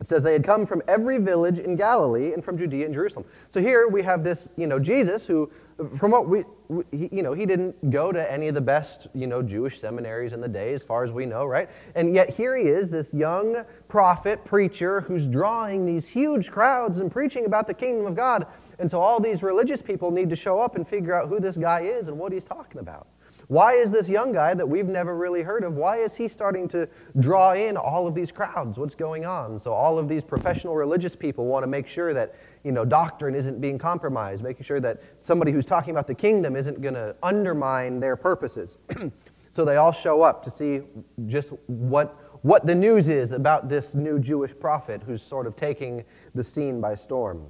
It 0.00 0.06
says 0.06 0.22
they 0.22 0.32
had 0.32 0.44
come 0.44 0.64
from 0.64 0.80
every 0.86 1.18
village 1.18 1.58
in 1.58 1.74
Galilee 1.74 2.32
and 2.32 2.44
from 2.44 2.56
Judea 2.56 2.84
and 2.84 2.94
Jerusalem. 2.94 3.24
So 3.50 3.60
here 3.60 3.88
we 3.88 4.02
have 4.02 4.22
this, 4.22 4.48
you 4.56 4.68
know, 4.68 4.78
Jesus 4.78 5.26
who, 5.26 5.50
from 5.96 6.12
what 6.12 6.28
we, 6.28 6.44
we 6.68 6.84
you 6.92 7.22
know, 7.22 7.32
he 7.32 7.46
didn't 7.46 7.90
go 7.90 8.12
to 8.12 8.32
any 8.32 8.46
of 8.46 8.54
the 8.54 8.60
best, 8.60 9.08
you 9.12 9.26
know, 9.26 9.42
Jewish 9.42 9.80
seminaries 9.80 10.32
in 10.32 10.40
the 10.40 10.48
day, 10.48 10.72
as 10.72 10.84
far 10.84 11.02
as 11.02 11.10
we 11.10 11.26
know, 11.26 11.44
right? 11.44 11.68
And 11.96 12.14
yet 12.14 12.30
here 12.30 12.56
he 12.56 12.64
is, 12.64 12.90
this 12.90 13.12
young 13.12 13.64
prophet, 13.88 14.44
preacher, 14.44 15.00
who's 15.00 15.26
drawing 15.26 15.84
these 15.84 16.06
huge 16.06 16.50
crowds 16.50 17.00
and 17.00 17.10
preaching 17.10 17.44
about 17.44 17.66
the 17.66 17.74
kingdom 17.74 18.06
of 18.06 18.14
God. 18.14 18.46
And 18.78 18.88
so 18.88 19.00
all 19.00 19.18
these 19.18 19.42
religious 19.42 19.82
people 19.82 20.12
need 20.12 20.30
to 20.30 20.36
show 20.36 20.60
up 20.60 20.76
and 20.76 20.86
figure 20.86 21.12
out 21.12 21.28
who 21.28 21.40
this 21.40 21.56
guy 21.56 21.80
is 21.80 22.06
and 22.06 22.16
what 22.16 22.30
he's 22.30 22.44
talking 22.44 22.80
about. 22.80 23.08
Why 23.48 23.72
is 23.72 23.90
this 23.90 24.10
young 24.10 24.32
guy 24.32 24.52
that 24.52 24.68
we've 24.68 24.86
never 24.86 25.16
really 25.16 25.42
heard 25.42 25.64
of, 25.64 25.74
why 25.74 25.96
is 25.98 26.14
he 26.14 26.28
starting 26.28 26.68
to 26.68 26.86
draw 27.18 27.54
in 27.54 27.78
all 27.78 28.06
of 28.06 28.14
these 28.14 28.30
crowds? 28.30 28.78
What's 28.78 28.94
going 28.94 29.24
on? 29.24 29.58
So 29.58 29.72
all 29.72 29.98
of 29.98 30.06
these 30.06 30.22
professional 30.22 30.76
religious 30.76 31.16
people 31.16 31.46
want 31.46 31.62
to 31.62 31.66
make 31.66 31.88
sure 31.88 32.12
that, 32.12 32.34
you 32.62 32.72
know, 32.72 32.84
doctrine 32.84 33.34
isn't 33.34 33.58
being 33.58 33.78
compromised, 33.78 34.44
making 34.44 34.64
sure 34.64 34.80
that 34.80 35.02
somebody 35.18 35.50
who's 35.50 35.64
talking 35.64 35.92
about 35.92 36.06
the 36.06 36.14
kingdom 36.14 36.56
isn't 36.56 36.82
going 36.82 36.92
to 36.94 37.16
undermine 37.22 38.00
their 38.00 38.16
purposes. 38.16 38.76
so 39.52 39.64
they 39.64 39.76
all 39.76 39.92
show 39.92 40.20
up 40.20 40.42
to 40.44 40.50
see 40.50 40.82
just 41.26 41.50
what 41.66 42.16
what 42.42 42.66
the 42.66 42.74
news 42.74 43.08
is 43.08 43.32
about 43.32 43.68
this 43.68 43.96
new 43.96 44.16
Jewish 44.16 44.56
prophet 44.56 45.02
who's 45.04 45.22
sort 45.22 45.44
of 45.44 45.56
taking 45.56 46.04
the 46.36 46.44
scene 46.44 46.80
by 46.80 46.94
storm. 46.94 47.46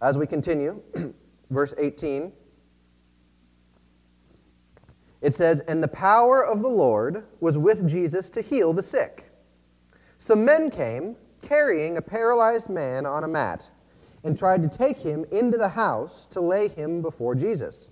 As 0.00 0.16
we 0.16 0.26
continue, 0.26 0.80
verse 1.50 1.74
18 1.76 2.32
it 5.24 5.34
says, 5.34 5.62
And 5.66 5.82
the 5.82 5.88
power 5.88 6.44
of 6.44 6.60
the 6.60 6.68
Lord 6.68 7.24
was 7.40 7.56
with 7.56 7.88
Jesus 7.88 8.28
to 8.28 8.42
heal 8.42 8.74
the 8.74 8.82
sick. 8.82 9.30
Some 10.18 10.44
men 10.44 10.68
came, 10.70 11.16
carrying 11.40 11.96
a 11.96 12.02
paralyzed 12.02 12.68
man 12.68 13.06
on 13.06 13.24
a 13.24 13.28
mat, 13.28 13.70
and 14.22 14.38
tried 14.38 14.62
to 14.62 14.68
take 14.68 14.98
him 14.98 15.24
into 15.32 15.56
the 15.56 15.70
house 15.70 16.26
to 16.28 16.42
lay 16.42 16.68
him 16.68 17.00
before 17.00 17.34
Jesus. 17.34 17.88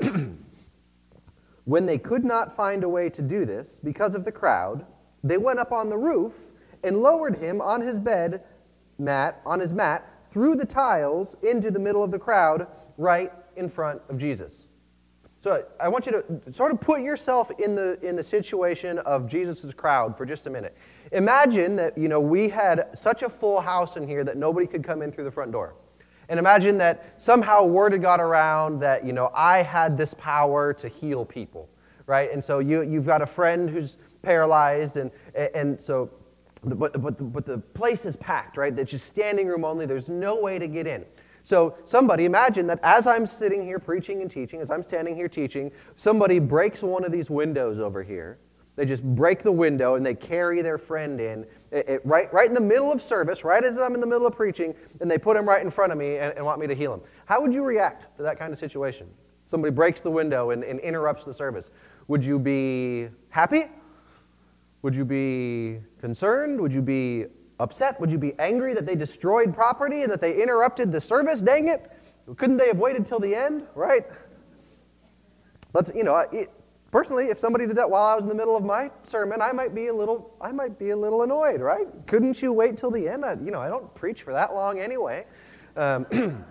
when 1.64 1.86
they 1.86 1.98
could 1.98 2.24
not 2.24 2.54
find 2.54 2.84
a 2.84 2.88
way 2.88 3.10
to 3.10 3.22
do 3.22 3.44
this 3.44 3.80
because 3.82 4.14
of 4.14 4.24
the 4.24 4.32
crowd, 4.32 4.86
they 5.24 5.38
went 5.38 5.58
up 5.58 5.72
on 5.72 5.88
the 5.88 5.98
roof 5.98 6.32
and 6.84 6.98
lowered 6.98 7.36
him 7.38 7.60
on 7.60 7.80
his 7.80 7.98
bed 7.98 8.44
mat, 8.98 9.40
on 9.44 9.58
his 9.58 9.72
mat, 9.72 10.08
through 10.30 10.54
the 10.54 10.66
tiles 10.66 11.34
into 11.42 11.72
the 11.72 11.80
middle 11.80 12.04
of 12.04 12.12
the 12.12 12.18
crowd, 12.20 12.68
right 12.98 13.32
in 13.56 13.68
front 13.68 14.00
of 14.08 14.16
Jesus. 14.16 14.61
So 15.42 15.64
I 15.80 15.88
want 15.88 16.06
you 16.06 16.12
to 16.12 16.52
sort 16.52 16.70
of 16.70 16.80
put 16.80 17.02
yourself 17.02 17.50
in 17.58 17.74
the, 17.74 17.98
in 18.00 18.14
the 18.14 18.22
situation 18.22 18.98
of 19.00 19.26
Jesus' 19.26 19.74
crowd 19.74 20.16
for 20.16 20.24
just 20.24 20.46
a 20.46 20.50
minute. 20.50 20.76
Imagine 21.10 21.74
that, 21.76 21.98
you 21.98 22.08
know, 22.08 22.20
we 22.20 22.48
had 22.48 22.96
such 22.96 23.22
a 23.22 23.28
full 23.28 23.60
house 23.60 23.96
in 23.96 24.06
here 24.06 24.22
that 24.22 24.36
nobody 24.36 24.68
could 24.68 24.84
come 24.84 25.02
in 25.02 25.10
through 25.10 25.24
the 25.24 25.32
front 25.32 25.50
door. 25.50 25.74
And 26.28 26.38
imagine 26.38 26.78
that 26.78 27.16
somehow 27.18 27.64
word 27.64 27.90
had 27.90 28.02
got 28.02 28.20
around 28.20 28.78
that, 28.80 29.04
you 29.04 29.12
know, 29.12 29.32
I 29.34 29.62
had 29.62 29.98
this 29.98 30.14
power 30.14 30.72
to 30.74 30.88
heal 30.88 31.24
people, 31.24 31.68
right? 32.06 32.32
And 32.32 32.42
so 32.42 32.60
you, 32.60 32.82
you've 32.82 33.06
got 33.06 33.20
a 33.20 33.26
friend 33.26 33.68
who's 33.68 33.96
paralyzed, 34.22 34.96
and, 34.96 35.10
and 35.34 35.80
so, 35.80 36.08
but, 36.62 37.02
but, 37.02 37.32
but 37.32 37.44
the 37.44 37.58
place 37.58 38.04
is 38.04 38.14
packed, 38.14 38.56
right? 38.56 38.74
That's 38.74 38.92
just 38.92 39.06
standing 39.06 39.48
room 39.48 39.64
only. 39.64 39.86
There's 39.86 40.08
no 40.08 40.36
way 40.36 40.60
to 40.60 40.68
get 40.68 40.86
in. 40.86 41.04
So, 41.44 41.76
somebody 41.86 42.24
imagine 42.24 42.66
that 42.68 42.78
as 42.82 43.06
I'm 43.06 43.26
sitting 43.26 43.64
here 43.64 43.78
preaching 43.78 44.22
and 44.22 44.30
teaching, 44.30 44.60
as 44.60 44.70
I'm 44.70 44.82
standing 44.82 45.16
here 45.16 45.28
teaching, 45.28 45.72
somebody 45.96 46.38
breaks 46.38 46.82
one 46.82 47.04
of 47.04 47.10
these 47.10 47.28
windows 47.30 47.80
over 47.80 48.02
here 48.02 48.38
They 48.76 48.86
just 48.86 49.04
break 49.04 49.42
the 49.42 49.52
window 49.52 49.96
and 49.96 50.06
they 50.06 50.14
carry 50.14 50.62
their 50.62 50.78
friend 50.78 51.20
in, 51.20 51.44
it, 51.70 51.88
it, 51.88 52.00
right, 52.04 52.32
right 52.32 52.48
in 52.48 52.54
the 52.54 52.60
middle 52.60 52.90
of 52.90 53.02
service, 53.02 53.44
right 53.44 53.62
as 53.62 53.76
I'm 53.76 53.94
in 53.94 54.00
the 54.00 54.06
middle 54.06 54.26
of 54.26 54.34
preaching, 54.34 54.74
and 55.00 55.10
they 55.10 55.18
put 55.18 55.36
him 55.36 55.46
right 55.46 55.62
in 55.62 55.70
front 55.70 55.92
of 55.92 55.98
me 55.98 56.16
and, 56.16 56.34
and 56.36 56.44
want 56.44 56.58
me 56.58 56.66
to 56.66 56.74
heal 56.74 56.94
him. 56.94 57.02
How 57.26 57.40
would 57.42 57.52
you 57.52 57.64
react 57.64 58.16
to 58.16 58.22
that 58.22 58.38
kind 58.38 58.52
of 58.52 58.58
situation? 58.58 59.08
Somebody 59.46 59.72
breaks 59.72 60.00
the 60.00 60.10
window 60.10 60.50
and, 60.50 60.64
and 60.64 60.80
interrupts 60.80 61.24
the 61.26 61.34
service. 61.34 61.70
Would 62.08 62.24
you 62.24 62.38
be 62.38 63.08
happy? 63.28 63.64
Would 64.80 64.96
you 64.96 65.04
be 65.04 65.80
concerned? 66.00 66.58
Would 66.60 66.72
you 66.72 66.82
be 66.82 67.26
upset? 67.62 68.00
Would 68.00 68.10
you 68.10 68.18
be 68.18 68.34
angry 68.38 68.74
that 68.74 68.84
they 68.84 68.96
destroyed 68.96 69.54
property 69.54 70.02
and 70.02 70.12
that 70.12 70.20
they 70.20 70.42
interrupted 70.42 70.90
the 70.90 71.00
service? 71.00 71.40
Dang 71.40 71.68
it! 71.68 71.90
Couldn't 72.36 72.56
they 72.56 72.66
have 72.66 72.78
waited 72.78 73.06
till 73.06 73.20
the 73.20 73.34
end, 73.34 73.66
right? 73.74 74.04
Let's, 75.72 75.90
you 75.94 76.04
know, 76.04 76.16
it, 76.16 76.50
personally, 76.90 77.26
if 77.26 77.38
somebody 77.38 77.66
did 77.66 77.76
that 77.76 77.88
while 77.88 78.02
I 78.02 78.14
was 78.14 78.24
in 78.24 78.28
the 78.28 78.34
middle 78.34 78.56
of 78.56 78.64
my 78.64 78.90
sermon, 79.04 79.40
I 79.40 79.52
might 79.52 79.74
be 79.74 79.86
a 79.86 79.94
little, 79.94 80.34
I 80.40 80.52
might 80.52 80.78
be 80.78 80.90
a 80.90 80.96
little 80.96 81.22
annoyed, 81.22 81.60
right? 81.60 81.86
Couldn't 82.06 82.42
you 82.42 82.52
wait 82.52 82.76
till 82.76 82.90
the 82.90 83.08
end? 83.08 83.24
I, 83.24 83.34
you 83.34 83.50
know, 83.50 83.60
I 83.60 83.68
don't 83.68 83.92
preach 83.94 84.22
for 84.22 84.32
that 84.32 84.54
long 84.54 84.78
anyway. 84.78 85.24
Um, 85.76 86.06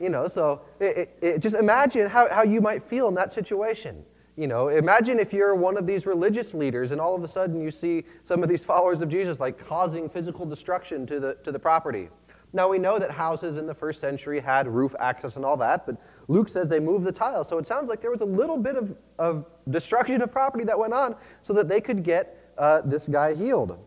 you 0.00 0.08
know, 0.08 0.28
so 0.28 0.62
it, 0.80 1.16
it, 1.20 1.40
just 1.40 1.56
imagine 1.56 2.08
how, 2.08 2.28
how 2.30 2.42
you 2.42 2.60
might 2.60 2.82
feel 2.82 3.08
in 3.08 3.14
that 3.14 3.32
situation. 3.32 4.04
You 4.36 4.46
know, 4.46 4.68
imagine 4.68 5.18
if 5.18 5.32
you're 5.32 5.54
one 5.54 5.78
of 5.78 5.86
these 5.86 6.04
religious 6.04 6.52
leaders 6.52 6.90
and 6.90 7.00
all 7.00 7.14
of 7.14 7.24
a 7.24 7.28
sudden 7.28 7.60
you 7.60 7.70
see 7.70 8.04
some 8.22 8.42
of 8.42 8.50
these 8.50 8.64
followers 8.64 9.00
of 9.00 9.08
Jesus 9.08 9.40
like 9.40 9.58
causing 9.66 10.10
physical 10.10 10.44
destruction 10.44 11.06
to 11.06 11.18
the, 11.18 11.34
to 11.44 11.50
the 11.50 11.58
property. 11.58 12.10
Now 12.52 12.68
we 12.68 12.78
know 12.78 12.98
that 12.98 13.10
houses 13.10 13.56
in 13.56 13.66
the 13.66 13.74
first 13.74 13.98
century 14.00 14.40
had 14.40 14.68
roof 14.68 14.94
access 15.00 15.36
and 15.36 15.44
all 15.44 15.56
that, 15.58 15.86
but 15.86 15.96
Luke 16.28 16.50
says 16.50 16.68
they 16.68 16.80
moved 16.80 17.04
the 17.04 17.12
tile. 17.12 17.44
So 17.44 17.56
it 17.58 17.66
sounds 17.66 17.88
like 17.88 18.02
there 18.02 18.10
was 18.10 18.20
a 18.20 18.26
little 18.26 18.58
bit 18.58 18.76
of, 18.76 18.94
of 19.18 19.46
destruction 19.70 20.20
of 20.20 20.30
property 20.30 20.64
that 20.64 20.78
went 20.78 20.92
on 20.92 21.16
so 21.42 21.52
that 21.54 21.68
they 21.68 21.80
could 21.80 22.02
get 22.02 22.52
uh, 22.58 22.82
this 22.84 23.08
guy 23.08 23.34
healed. 23.34 23.78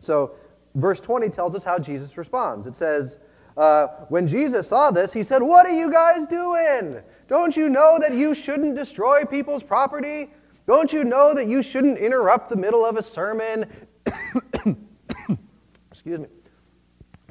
So 0.00 0.36
verse 0.74 1.00
20 1.00 1.28
tells 1.28 1.54
us 1.54 1.64
how 1.64 1.78
Jesus 1.78 2.16
responds. 2.16 2.66
It 2.66 2.76
says, 2.76 3.18
uh, 3.56 3.88
When 4.08 4.26
Jesus 4.26 4.68
saw 4.68 4.90
this, 4.90 5.12
he 5.12 5.22
said, 5.22 5.42
What 5.42 5.66
are 5.66 5.74
you 5.74 5.90
guys 5.90 6.26
doing? 6.28 7.02
Don't 7.28 7.56
you 7.56 7.68
know 7.68 7.98
that 8.00 8.14
you 8.14 8.34
shouldn't 8.34 8.76
destroy 8.76 9.24
people's 9.24 9.62
property? 9.62 10.30
Don't 10.66 10.92
you 10.92 11.04
know 11.04 11.34
that 11.34 11.48
you 11.48 11.62
shouldn't 11.62 11.98
interrupt 11.98 12.48
the 12.48 12.56
middle 12.56 12.84
of 12.84 12.96
a 12.96 13.02
sermon? 13.02 13.70
Excuse 15.90 16.20
me. 16.20 16.26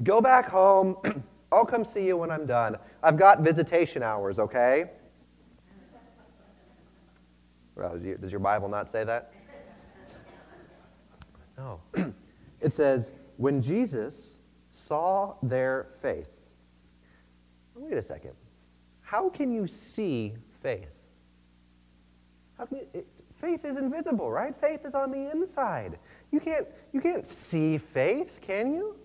Go 0.03 0.21
back 0.21 0.49
home. 0.49 0.97
I'll 1.51 1.65
come 1.65 1.85
see 1.85 2.05
you 2.05 2.17
when 2.17 2.31
I'm 2.31 2.45
done. 2.45 2.77
I've 3.01 3.17
got 3.17 3.41
visitation 3.41 4.03
hours, 4.03 4.39
okay? 4.39 4.91
Does 7.77 8.31
your 8.31 8.39
Bible 8.39 8.67
not 8.69 8.89
say 8.89 9.03
that? 9.03 9.33
No. 11.57 11.81
It 12.61 12.73
says, 12.73 13.11
when 13.37 13.61
Jesus 13.61 14.39
saw 14.69 15.35
their 15.43 15.87
faith. 16.01 16.29
Wait 17.75 17.97
a 17.97 18.01
second. 18.01 18.31
How 19.05 19.29
can 19.29 19.51
you 19.51 19.67
see 19.67 20.33
faith? 20.63 20.89
How 22.57 22.65
can 22.65 22.79
you, 22.79 23.05
faith 23.39 23.63
is 23.63 23.77
invisible, 23.77 24.31
right? 24.31 24.59
Faith 24.59 24.83
is 24.83 24.95
on 24.95 25.12
the 25.12 25.29
inside. 25.29 26.00
You 26.31 26.39
can't, 26.39 26.67
you 26.91 27.00
can't 27.01 27.25
see 27.25 27.77
faith, 27.77 28.39
can 28.41 28.74
you? 28.74 28.95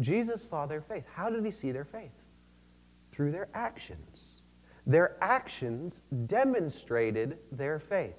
Jesus 0.00 0.46
saw 0.46 0.66
their 0.66 0.82
faith. 0.82 1.04
How 1.14 1.30
did 1.30 1.44
he 1.44 1.50
see 1.50 1.72
their 1.72 1.86
faith? 1.86 2.12
Through 3.10 3.32
their 3.32 3.48
actions. 3.54 4.42
Their 4.86 5.16
actions 5.22 6.02
demonstrated 6.26 7.38
their 7.50 7.78
faith. 7.78 8.18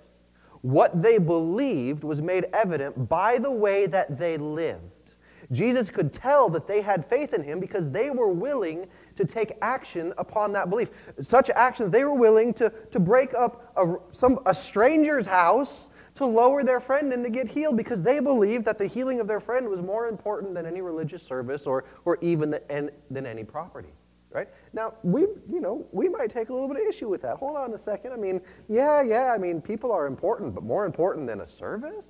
What 0.61 1.03
they 1.03 1.19
believed 1.19 2.03
was 2.03 2.23
made 2.23 2.45
evident 2.53 3.07
by 3.07 3.37
the 3.37 3.51
way 3.51 3.85
that 3.85 4.17
they 4.17 4.37
lived. 4.37 5.13
Jesus 5.51 5.89
could 5.89 6.13
tell 6.13 6.49
that 6.49 6.67
they 6.67 6.81
had 6.81 7.05
faith 7.05 7.33
in 7.33 7.43
him 7.43 7.59
because 7.59 7.89
they 7.89 8.09
were 8.09 8.29
willing 8.29 8.87
to 9.19 9.25
take 9.25 9.53
action 9.61 10.13
upon 10.17 10.53
that 10.53 10.69
belief. 10.69 10.89
Such 11.19 11.49
action 11.49 11.85
that 11.85 11.91
they 11.91 12.05
were 12.05 12.15
willing 12.15 12.53
to, 12.55 12.71
to 12.91 12.99
break 12.99 13.33
up 13.33 13.71
a, 13.75 13.95
some, 14.11 14.39
a 14.45 14.53
stranger's 14.53 15.27
house 15.27 15.89
to 16.15 16.25
lower 16.25 16.63
their 16.63 16.79
friend 16.79 17.11
and 17.11 17.23
to 17.23 17.29
get 17.29 17.49
healed 17.49 17.75
because 17.75 18.01
they 18.01 18.21
believed 18.21 18.63
that 18.65 18.77
the 18.77 18.87
healing 18.87 19.19
of 19.19 19.27
their 19.27 19.41
friend 19.41 19.67
was 19.67 19.81
more 19.81 20.07
important 20.07 20.53
than 20.53 20.65
any 20.65 20.81
religious 20.81 21.21
service 21.21 21.67
or, 21.67 21.83
or 22.05 22.17
even 22.21 22.49
the, 22.49 22.91
than 23.11 23.25
any 23.25 23.43
property 23.43 23.89
right? 24.31 24.47
Now 24.73 24.93
we 25.01 25.21
you 25.21 25.59
know 25.59 25.87
we 25.91 26.07
might 26.07 26.29
take 26.29 26.49
a 26.49 26.53
little 26.53 26.67
bit 26.67 26.77
of 26.79 26.87
issue 26.87 27.09
with 27.09 27.23
that. 27.23 27.37
Hold 27.37 27.57
on 27.57 27.73
a 27.73 27.79
second. 27.79 28.13
I 28.13 28.15
mean 28.15 28.41
yeah 28.67 29.01
yeah 29.01 29.33
i 29.33 29.39
mean 29.39 29.59
people 29.59 29.91
are 29.91 30.05
important 30.05 30.53
but 30.53 30.63
more 30.63 30.85
important 30.85 31.25
than 31.25 31.41
a 31.41 31.47
service? 31.47 32.05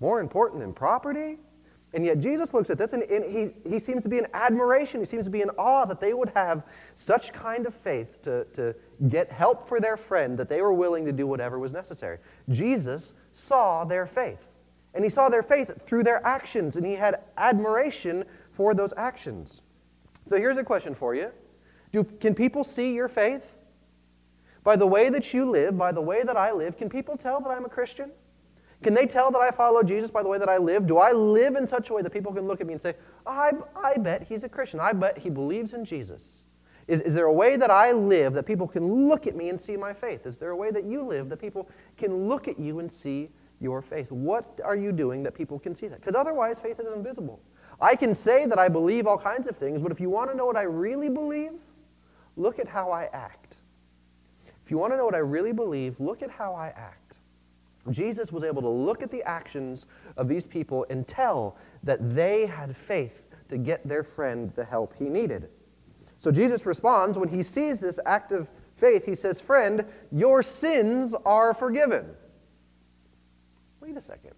More 0.00 0.20
important 0.20 0.62
than 0.62 0.72
property 0.72 1.36
and 1.94 2.04
yet 2.04 2.18
Jesus 2.18 2.52
looks 2.52 2.70
at 2.70 2.76
this 2.76 2.92
and, 2.92 3.04
and, 3.04 3.24
he, 3.24 3.70
he 3.70 3.78
seems 3.78 4.02
to 4.02 4.08
be 4.08 4.18
in 4.18 4.26
admiration. 4.34 5.00
He 5.00 5.06
seems 5.06 5.24
to 5.24 5.30
be 5.30 5.42
in 5.42 5.50
awe 5.50 5.84
that 5.84 6.00
they 6.00 6.12
would 6.12 6.30
have 6.34 6.64
such 6.94 7.32
kind 7.32 7.66
of 7.66 7.74
faith 7.74 8.20
to, 8.24 8.44
to 8.54 8.74
get 9.08 9.30
help 9.30 9.68
for 9.68 9.80
their 9.80 9.96
friend 9.96 10.36
that 10.38 10.48
they 10.48 10.60
were 10.60 10.72
willing 10.72 11.04
to 11.04 11.12
do 11.12 11.26
whatever 11.26 11.58
was 11.58 11.72
necessary. 11.72 12.18
Jesus 12.50 13.12
saw 13.32 13.84
their 13.84 14.06
faith. 14.06 14.50
And 14.92 15.02
he 15.02 15.10
saw 15.10 15.28
their 15.28 15.42
faith 15.42 15.84
through 15.84 16.04
their 16.04 16.24
actions, 16.24 16.76
and 16.76 16.86
he 16.86 16.94
had 16.94 17.20
admiration 17.36 18.24
for 18.52 18.74
those 18.74 18.92
actions. 18.96 19.62
So 20.28 20.36
here's 20.36 20.56
a 20.56 20.62
question 20.62 20.94
for 20.94 21.14
you 21.14 21.30
Do, 21.92 22.04
Can 22.04 22.34
people 22.34 22.62
see 22.64 22.94
your 22.94 23.08
faith? 23.08 23.56
By 24.62 24.76
the 24.76 24.86
way 24.86 25.10
that 25.10 25.34
you 25.34 25.50
live, 25.50 25.76
by 25.76 25.92
the 25.92 26.00
way 26.00 26.22
that 26.22 26.36
I 26.36 26.52
live, 26.52 26.78
can 26.78 26.88
people 26.88 27.16
tell 27.16 27.40
that 27.40 27.50
I'm 27.50 27.64
a 27.64 27.68
Christian? 27.68 28.12
Can 28.82 28.94
they 28.94 29.06
tell 29.06 29.30
that 29.30 29.40
I 29.40 29.50
follow 29.50 29.82
Jesus 29.82 30.10
by 30.10 30.22
the 30.22 30.28
way 30.28 30.38
that 30.38 30.48
I 30.48 30.58
live? 30.58 30.86
Do 30.86 30.98
I 30.98 31.12
live 31.12 31.56
in 31.56 31.66
such 31.66 31.90
a 31.90 31.92
way 31.92 32.02
that 32.02 32.10
people 32.10 32.32
can 32.32 32.46
look 32.46 32.60
at 32.60 32.66
me 32.66 32.74
and 32.74 32.82
say, 32.82 32.94
I, 33.26 33.52
I 33.74 33.96
bet 33.96 34.26
he's 34.28 34.44
a 34.44 34.48
Christian. 34.48 34.80
I 34.80 34.92
bet 34.92 35.18
he 35.18 35.30
believes 35.30 35.72
in 35.72 35.84
Jesus? 35.84 36.44
Is, 36.86 37.00
is 37.00 37.14
there 37.14 37.26
a 37.26 37.32
way 37.32 37.56
that 37.56 37.70
I 37.70 37.92
live 37.92 38.34
that 38.34 38.44
people 38.44 38.68
can 38.68 39.08
look 39.08 39.26
at 39.26 39.34
me 39.36 39.48
and 39.48 39.58
see 39.58 39.76
my 39.76 39.94
faith? 39.94 40.26
Is 40.26 40.36
there 40.36 40.50
a 40.50 40.56
way 40.56 40.70
that 40.70 40.84
you 40.84 41.02
live 41.02 41.28
that 41.30 41.40
people 41.40 41.68
can 41.96 42.28
look 42.28 42.46
at 42.46 42.58
you 42.58 42.80
and 42.80 42.90
see 42.92 43.30
your 43.60 43.80
faith? 43.80 44.10
What 44.10 44.60
are 44.62 44.76
you 44.76 44.92
doing 44.92 45.22
that 45.22 45.34
people 45.34 45.58
can 45.58 45.74
see 45.74 45.88
that? 45.88 46.00
Because 46.00 46.14
otherwise, 46.14 46.58
faith 46.58 46.78
is 46.78 46.86
invisible. 46.94 47.40
I 47.80 47.96
can 47.96 48.14
say 48.14 48.46
that 48.46 48.58
I 48.58 48.68
believe 48.68 49.06
all 49.06 49.18
kinds 49.18 49.46
of 49.46 49.56
things, 49.56 49.80
but 49.82 49.92
if 49.92 50.00
you 50.00 50.10
want 50.10 50.30
to 50.30 50.36
know 50.36 50.46
what 50.46 50.56
I 50.56 50.62
really 50.62 51.08
believe, 51.08 51.52
look 52.36 52.58
at 52.58 52.68
how 52.68 52.90
I 52.90 53.08
act. 53.12 53.56
If 54.64 54.70
you 54.70 54.78
want 54.78 54.92
to 54.92 54.96
know 54.96 55.04
what 55.04 55.14
I 55.14 55.18
really 55.18 55.52
believe, 55.52 56.00
look 56.00 56.22
at 56.22 56.30
how 56.30 56.54
I 56.54 56.68
act. 56.68 57.03
Jesus 57.90 58.32
was 58.32 58.44
able 58.44 58.62
to 58.62 58.68
look 58.68 59.02
at 59.02 59.10
the 59.10 59.22
actions 59.24 59.86
of 60.16 60.28
these 60.28 60.46
people 60.46 60.86
and 60.88 61.06
tell 61.06 61.56
that 61.82 62.14
they 62.14 62.46
had 62.46 62.76
faith 62.76 63.22
to 63.48 63.58
get 63.58 63.86
their 63.86 64.02
friend 64.02 64.52
the 64.56 64.64
help 64.64 64.94
he 64.98 65.08
needed. 65.08 65.48
So 66.18 66.30
Jesus 66.30 66.64
responds 66.64 67.18
when 67.18 67.28
he 67.28 67.42
sees 67.42 67.80
this 67.80 67.98
act 68.06 68.32
of 68.32 68.48
faith, 68.74 69.04
he 69.04 69.14
says, 69.14 69.40
Friend, 69.40 69.84
your 70.10 70.42
sins 70.42 71.14
are 71.26 71.52
forgiven. 71.52 72.06
Wait 73.80 73.96
a 73.96 74.02
second. 74.02 74.32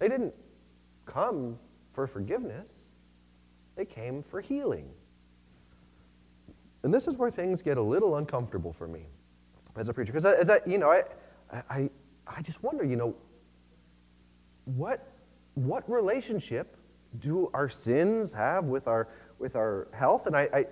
They 0.00 0.08
didn't 0.08 0.34
come 1.06 1.58
for 1.92 2.06
forgiveness, 2.06 2.70
they 3.76 3.84
came 3.84 4.22
for 4.22 4.40
healing. 4.40 4.90
And 6.82 6.92
this 6.92 7.06
is 7.06 7.16
where 7.16 7.30
things 7.30 7.62
get 7.62 7.78
a 7.78 7.82
little 7.82 8.16
uncomfortable 8.16 8.72
for 8.72 8.88
me 8.88 9.06
as 9.76 9.88
a 9.88 9.94
preacher. 9.94 10.12
Because 10.12 10.26
as 10.26 10.50
I, 10.50 10.58
you 10.66 10.78
know, 10.78 10.90
I, 10.90 11.04
I, 11.70 11.90
I 12.36 12.42
just 12.42 12.62
wonder, 12.62 12.84
you 12.84 12.96
know, 12.96 13.14
what, 14.64 15.06
what 15.54 15.88
relationship 15.90 16.76
do 17.18 17.50
our 17.52 17.68
sins 17.68 18.32
have 18.32 18.64
with 18.64 18.88
our, 18.88 19.08
with 19.38 19.54
our 19.54 19.88
health? 19.92 20.26
And 20.26 20.36
I, 20.36 20.48
I 20.52 20.66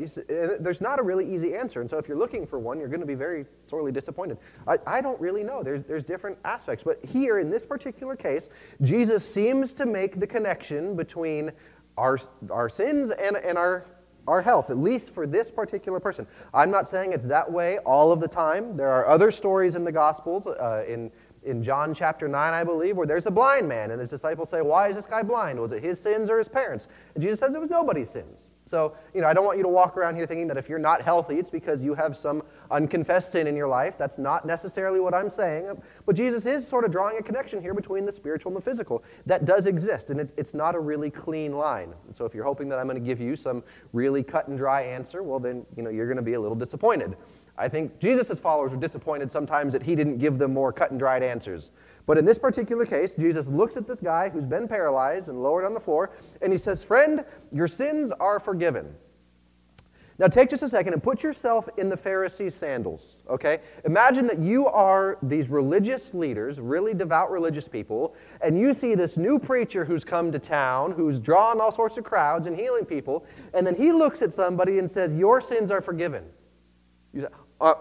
there's 0.58 0.80
not 0.80 0.98
a 0.98 1.02
really 1.02 1.32
easy 1.32 1.54
answer. 1.54 1.80
And 1.80 1.90
so 1.90 1.98
if 1.98 2.08
you're 2.08 2.16
looking 2.16 2.46
for 2.46 2.58
one, 2.58 2.78
you're 2.78 2.88
going 2.88 3.00
to 3.00 3.06
be 3.06 3.14
very 3.14 3.44
sorely 3.66 3.92
disappointed. 3.92 4.38
I, 4.66 4.78
I 4.86 5.00
don't 5.00 5.20
really 5.20 5.42
know. 5.42 5.62
There's, 5.62 5.84
there's 5.84 6.04
different 6.04 6.38
aspects. 6.44 6.84
But 6.84 7.04
here, 7.04 7.38
in 7.40 7.50
this 7.50 7.66
particular 7.66 8.16
case, 8.16 8.48
Jesus 8.80 9.24
seems 9.24 9.74
to 9.74 9.86
make 9.86 10.18
the 10.18 10.26
connection 10.26 10.96
between 10.96 11.52
our, 11.98 12.18
our 12.50 12.68
sins 12.68 13.10
and, 13.10 13.36
and 13.36 13.58
our 13.58 13.84
our 14.28 14.42
health, 14.42 14.70
at 14.70 14.78
least 14.78 15.10
for 15.10 15.26
this 15.26 15.50
particular 15.50 15.98
person. 15.98 16.26
I'm 16.54 16.70
not 16.70 16.88
saying 16.88 17.12
it's 17.12 17.26
that 17.26 17.50
way 17.50 17.78
all 17.78 18.12
of 18.12 18.20
the 18.20 18.28
time. 18.28 18.76
There 18.76 18.90
are 18.90 19.06
other 19.06 19.30
stories 19.30 19.74
in 19.74 19.82
the 19.82 19.92
Gospels, 19.92 20.46
uh, 20.46 20.84
in 20.86 21.10
in 21.42 21.62
John 21.62 21.94
chapter 21.94 22.28
9, 22.28 22.52
I 22.52 22.64
believe, 22.64 22.96
where 22.96 23.06
there's 23.06 23.26
a 23.26 23.30
blind 23.30 23.68
man, 23.68 23.90
and 23.90 24.00
his 24.00 24.10
disciples 24.10 24.50
say, 24.50 24.60
Why 24.60 24.88
is 24.88 24.96
this 24.96 25.06
guy 25.06 25.22
blind? 25.22 25.58
Was 25.58 25.72
it 25.72 25.82
his 25.82 26.00
sins 26.00 26.30
or 26.30 26.38
his 26.38 26.48
parents? 26.48 26.88
And 27.14 27.22
Jesus 27.22 27.40
says 27.40 27.54
it 27.54 27.60
was 27.60 27.70
nobody's 27.70 28.10
sins. 28.10 28.48
So, 28.70 28.94
you 29.14 29.20
know, 29.20 29.26
I 29.26 29.32
don't 29.32 29.44
want 29.44 29.56
you 29.56 29.64
to 29.64 29.68
walk 29.68 29.96
around 29.96 30.14
here 30.14 30.26
thinking 30.26 30.46
that 30.46 30.56
if 30.56 30.68
you're 30.68 30.78
not 30.78 31.02
healthy, 31.02 31.40
it's 31.40 31.50
because 31.50 31.82
you 31.82 31.92
have 31.94 32.16
some 32.16 32.44
unconfessed 32.70 33.32
sin 33.32 33.48
in 33.48 33.56
your 33.56 33.66
life. 33.66 33.98
That's 33.98 34.16
not 34.16 34.46
necessarily 34.46 35.00
what 35.00 35.12
I'm 35.12 35.28
saying. 35.28 35.82
But 36.06 36.14
Jesus 36.14 36.46
is 36.46 36.68
sort 36.68 36.84
of 36.84 36.92
drawing 36.92 37.18
a 37.18 37.22
connection 37.22 37.60
here 37.60 37.74
between 37.74 38.06
the 38.06 38.12
spiritual 38.12 38.52
and 38.52 38.56
the 38.56 38.64
physical. 38.64 39.02
That 39.26 39.44
does 39.44 39.66
exist, 39.66 40.10
and 40.10 40.20
it, 40.20 40.32
it's 40.36 40.54
not 40.54 40.76
a 40.76 40.78
really 40.78 41.10
clean 41.10 41.52
line. 41.52 41.92
And 42.06 42.14
so 42.14 42.24
if 42.26 42.32
you're 42.32 42.44
hoping 42.44 42.68
that 42.68 42.78
I'm 42.78 42.86
going 42.86 42.94
to 42.94 43.04
give 43.04 43.20
you 43.20 43.34
some 43.34 43.64
really 43.92 44.22
cut 44.22 44.46
and 44.46 44.56
dry 44.56 44.82
answer, 44.82 45.24
well, 45.24 45.40
then, 45.40 45.66
you 45.76 45.82
know, 45.82 45.90
you're 45.90 46.06
going 46.06 46.16
to 46.16 46.22
be 46.22 46.34
a 46.34 46.40
little 46.40 46.56
disappointed. 46.56 47.16
I 47.60 47.68
think 47.68 47.98
Jesus' 47.98 48.40
followers 48.40 48.70
were 48.70 48.78
disappointed 48.78 49.30
sometimes 49.30 49.74
that 49.74 49.82
he 49.82 49.94
didn't 49.94 50.16
give 50.16 50.38
them 50.38 50.54
more 50.54 50.72
cut 50.72 50.90
and 50.90 50.98
dried 50.98 51.22
answers. 51.22 51.70
But 52.06 52.16
in 52.16 52.24
this 52.24 52.38
particular 52.38 52.86
case, 52.86 53.12
Jesus 53.14 53.46
looks 53.46 53.76
at 53.76 53.86
this 53.86 54.00
guy 54.00 54.30
who's 54.30 54.46
been 54.46 54.66
paralyzed 54.66 55.28
and 55.28 55.42
lowered 55.42 55.66
on 55.66 55.74
the 55.74 55.80
floor, 55.80 56.10
and 56.40 56.52
he 56.52 56.58
says, 56.58 56.82
Friend, 56.82 57.22
your 57.52 57.68
sins 57.68 58.12
are 58.18 58.40
forgiven. 58.40 58.94
Now, 60.18 60.26
take 60.26 60.50
just 60.50 60.62
a 60.62 60.68
second 60.68 60.94
and 60.94 61.02
put 61.02 61.22
yourself 61.22 61.68
in 61.76 61.88
the 61.88 61.96
Pharisees' 61.96 62.54
sandals, 62.54 63.22
okay? 63.28 63.60
Imagine 63.84 64.26
that 64.26 64.38
you 64.38 64.66
are 64.66 65.18
these 65.22 65.48
religious 65.48 66.12
leaders, 66.12 66.60
really 66.60 66.94
devout 66.94 67.30
religious 67.30 67.68
people, 67.68 68.14
and 68.42 68.58
you 68.58 68.74
see 68.74 68.94
this 68.94 69.16
new 69.16 69.38
preacher 69.38 69.84
who's 69.84 70.04
come 70.04 70.32
to 70.32 70.38
town, 70.38 70.92
who's 70.92 71.20
drawn 71.20 71.60
all 71.60 71.72
sorts 71.72 71.96
of 71.96 72.04
crowds 72.04 72.46
and 72.46 72.54
healing 72.54 72.84
people, 72.84 73.24
and 73.54 73.66
then 73.66 73.74
he 73.74 73.92
looks 73.92 74.20
at 74.20 74.32
somebody 74.32 74.78
and 74.78 74.90
says, 74.90 75.14
Your 75.14 75.40
sins 75.40 75.70
are 75.70 75.80
forgiven. 75.80 76.24
You 77.12 77.22
say, 77.22 77.28
uh, 77.60 77.74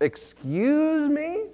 Excuse 0.00 1.08
me? 1.08 1.44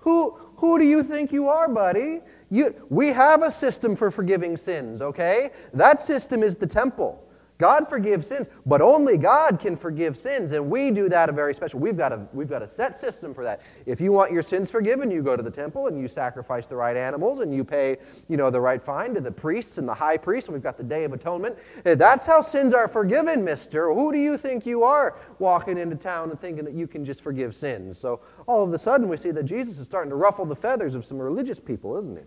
Who, 0.00 0.38
who 0.56 0.78
do 0.78 0.84
you 0.84 1.02
think 1.02 1.32
you 1.32 1.48
are, 1.48 1.68
buddy? 1.68 2.20
You, 2.50 2.74
we 2.88 3.08
have 3.08 3.42
a 3.42 3.50
system 3.50 3.96
for 3.96 4.10
forgiving 4.10 4.56
sins, 4.56 5.02
okay? 5.02 5.50
That 5.74 6.00
system 6.00 6.42
is 6.42 6.54
the 6.54 6.66
temple. 6.66 7.25
God 7.58 7.88
forgives 7.88 8.26
sins, 8.26 8.48
but 8.66 8.82
only 8.82 9.16
God 9.16 9.58
can 9.60 9.76
forgive 9.76 10.18
sins, 10.18 10.52
and 10.52 10.68
we 10.70 10.90
do 10.90 11.08
that 11.08 11.30
a 11.30 11.32
very 11.32 11.54
special. 11.54 11.80
We've 11.80 11.96
got 11.96 12.12
a 12.12 12.26
we've 12.34 12.48
got 12.48 12.62
a 12.62 12.68
set 12.68 13.00
system 13.00 13.32
for 13.32 13.44
that. 13.44 13.62
If 13.86 14.00
you 14.00 14.12
want 14.12 14.30
your 14.30 14.42
sins 14.42 14.70
forgiven, 14.70 15.10
you 15.10 15.22
go 15.22 15.36
to 15.36 15.42
the 15.42 15.50
temple 15.50 15.86
and 15.86 15.98
you 15.98 16.06
sacrifice 16.06 16.66
the 16.66 16.76
right 16.76 16.96
animals 16.96 17.40
and 17.40 17.54
you 17.54 17.64
pay, 17.64 17.96
you 18.28 18.36
know, 18.36 18.50
the 18.50 18.60
right 18.60 18.82
fine 18.82 19.14
to 19.14 19.20
the 19.20 19.30
priests 19.30 19.78
and 19.78 19.88
the 19.88 19.94
high 19.94 20.18
priest, 20.18 20.48
and 20.48 20.54
we've 20.54 20.62
got 20.62 20.76
the 20.76 20.84
Day 20.84 21.04
of 21.04 21.12
Atonement. 21.14 21.56
Eh, 21.86 21.94
that's 21.94 22.26
how 22.26 22.42
sins 22.42 22.74
are 22.74 22.88
forgiven, 22.88 23.42
mister. 23.42 23.92
Who 23.92 24.12
do 24.12 24.18
you 24.18 24.36
think 24.36 24.66
you 24.66 24.82
are 24.82 25.16
walking 25.38 25.78
into 25.78 25.96
town 25.96 26.30
and 26.30 26.38
thinking 26.38 26.64
that 26.64 26.74
you 26.74 26.86
can 26.86 27.06
just 27.06 27.22
forgive 27.22 27.54
sins? 27.54 27.98
So 27.98 28.20
all 28.46 28.64
of 28.64 28.72
a 28.72 28.78
sudden 28.78 29.08
we 29.08 29.16
see 29.16 29.30
that 29.30 29.44
Jesus 29.44 29.78
is 29.78 29.86
starting 29.86 30.10
to 30.10 30.16
ruffle 30.16 30.44
the 30.44 30.56
feathers 30.56 30.94
of 30.94 31.06
some 31.06 31.18
religious 31.18 31.58
people, 31.58 31.96
isn't 31.96 32.16
he? 32.16 32.24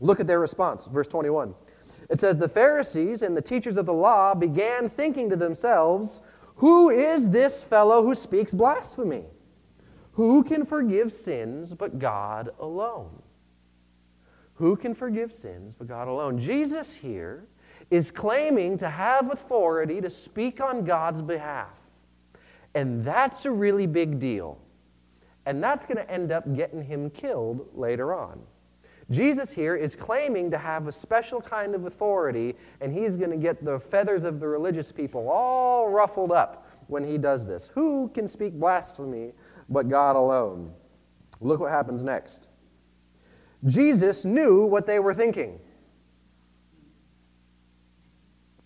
Look 0.00 0.20
at 0.20 0.26
their 0.26 0.40
response, 0.40 0.86
verse 0.86 1.06
21. 1.06 1.54
It 2.08 2.20
says, 2.20 2.36
The 2.36 2.48
Pharisees 2.48 3.22
and 3.22 3.36
the 3.36 3.42
teachers 3.42 3.76
of 3.76 3.86
the 3.86 3.94
law 3.94 4.34
began 4.34 4.88
thinking 4.88 5.30
to 5.30 5.36
themselves, 5.36 6.20
Who 6.56 6.90
is 6.90 7.30
this 7.30 7.64
fellow 7.64 8.02
who 8.02 8.14
speaks 8.14 8.54
blasphemy? 8.54 9.24
Who 10.12 10.42
can 10.44 10.64
forgive 10.64 11.12
sins 11.12 11.74
but 11.74 11.98
God 11.98 12.50
alone? 12.58 13.22
Who 14.54 14.76
can 14.76 14.94
forgive 14.94 15.32
sins 15.32 15.74
but 15.74 15.86
God 15.86 16.08
alone? 16.08 16.38
Jesus 16.38 16.96
here 16.96 17.46
is 17.90 18.10
claiming 18.10 18.78
to 18.78 18.88
have 18.88 19.30
authority 19.30 20.00
to 20.00 20.08
speak 20.08 20.60
on 20.60 20.84
God's 20.84 21.22
behalf. 21.22 21.78
And 22.74 23.04
that's 23.04 23.44
a 23.44 23.50
really 23.50 23.86
big 23.86 24.18
deal. 24.18 24.58
And 25.44 25.62
that's 25.62 25.84
going 25.84 25.98
to 25.98 26.10
end 26.10 26.32
up 26.32 26.54
getting 26.54 26.82
him 26.82 27.10
killed 27.10 27.68
later 27.74 28.14
on. 28.14 28.40
Jesus 29.10 29.52
here 29.52 29.76
is 29.76 29.94
claiming 29.94 30.50
to 30.50 30.58
have 30.58 30.88
a 30.88 30.92
special 30.92 31.40
kind 31.40 31.74
of 31.74 31.86
authority, 31.86 32.56
and 32.80 32.92
he's 32.92 33.16
going 33.16 33.30
to 33.30 33.36
get 33.36 33.64
the 33.64 33.78
feathers 33.78 34.24
of 34.24 34.40
the 34.40 34.48
religious 34.48 34.90
people 34.90 35.28
all 35.28 35.88
ruffled 35.88 36.32
up 36.32 36.68
when 36.88 37.06
he 37.06 37.16
does 37.16 37.46
this. 37.46 37.70
Who 37.74 38.08
can 38.08 38.26
speak 38.26 38.54
blasphemy 38.54 39.32
but 39.68 39.88
God 39.88 40.16
alone? 40.16 40.72
Look 41.40 41.60
what 41.60 41.70
happens 41.70 42.02
next. 42.02 42.48
Jesus 43.64 44.24
knew 44.24 44.64
what 44.64 44.86
they 44.86 44.98
were 44.98 45.14
thinking. 45.14 45.60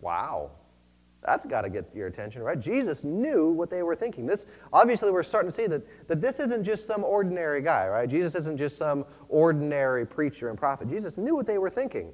Wow. 0.00 0.52
That's 1.30 1.46
got 1.46 1.60
to 1.60 1.70
get 1.70 1.88
your 1.94 2.08
attention, 2.08 2.42
right? 2.42 2.58
Jesus 2.58 3.04
knew 3.04 3.50
what 3.50 3.70
they 3.70 3.84
were 3.84 3.94
thinking. 3.94 4.26
This 4.26 4.46
obviously 4.72 5.12
we're 5.12 5.22
starting 5.22 5.48
to 5.48 5.56
see 5.56 5.68
that, 5.68 6.08
that 6.08 6.20
this 6.20 6.40
isn't 6.40 6.64
just 6.64 6.88
some 6.88 7.04
ordinary 7.04 7.62
guy, 7.62 7.86
right? 7.86 8.08
Jesus 8.08 8.34
isn't 8.34 8.58
just 8.58 8.76
some 8.76 9.04
ordinary 9.28 10.04
preacher 10.04 10.48
and 10.48 10.58
prophet. 10.58 10.88
Jesus 10.88 11.16
knew 11.16 11.36
what 11.36 11.46
they 11.46 11.58
were 11.58 11.70
thinking. 11.70 12.10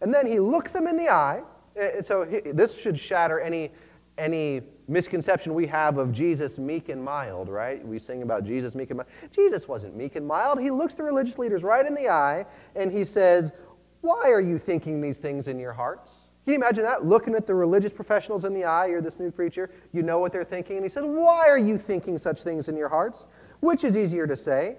And 0.00 0.12
then 0.12 0.26
he 0.26 0.40
looks 0.40 0.72
them 0.72 0.88
in 0.88 0.96
the 0.96 1.08
eye. 1.08 1.44
And 1.80 2.04
so 2.04 2.24
he, 2.24 2.40
this 2.40 2.76
should 2.76 2.98
shatter 2.98 3.38
any, 3.38 3.70
any 4.18 4.62
misconception 4.88 5.54
we 5.54 5.68
have 5.68 5.96
of 5.96 6.10
Jesus 6.10 6.58
meek 6.58 6.88
and 6.88 7.00
mild, 7.04 7.48
right? 7.48 7.86
We 7.86 8.00
sing 8.00 8.22
about 8.22 8.42
Jesus 8.42 8.74
meek 8.74 8.90
and 8.90 8.96
mild. 8.96 9.08
Jesus 9.30 9.68
wasn't 9.68 9.94
meek 9.94 10.16
and 10.16 10.26
mild. 10.26 10.60
He 10.60 10.72
looks 10.72 10.94
the 10.94 11.04
religious 11.04 11.38
leaders 11.38 11.62
right 11.62 11.86
in 11.86 11.94
the 11.94 12.08
eye 12.08 12.46
and 12.74 12.90
he 12.90 13.04
says, 13.04 13.52
Why 14.00 14.22
are 14.24 14.40
you 14.40 14.58
thinking 14.58 15.00
these 15.00 15.18
things 15.18 15.46
in 15.46 15.60
your 15.60 15.72
hearts? 15.72 16.10
Can 16.44 16.54
you 16.54 16.58
imagine 16.58 16.84
that? 16.84 17.04
Looking 17.04 17.34
at 17.34 17.46
the 17.46 17.54
religious 17.54 17.92
professionals 17.92 18.44
in 18.44 18.54
the 18.54 18.64
eye, 18.64 18.86
you're 18.86 19.02
this 19.02 19.18
new 19.18 19.30
preacher, 19.30 19.70
you 19.92 20.02
know 20.02 20.18
what 20.18 20.32
they're 20.32 20.44
thinking. 20.44 20.76
And 20.76 20.84
he 20.84 20.88
says, 20.88 21.04
Why 21.04 21.44
are 21.46 21.58
you 21.58 21.76
thinking 21.76 22.18
such 22.18 22.42
things 22.42 22.68
in 22.68 22.76
your 22.76 22.88
hearts? 22.88 23.26
Which 23.60 23.84
is 23.84 23.96
easier 23.96 24.26
to 24.26 24.36
say, 24.36 24.76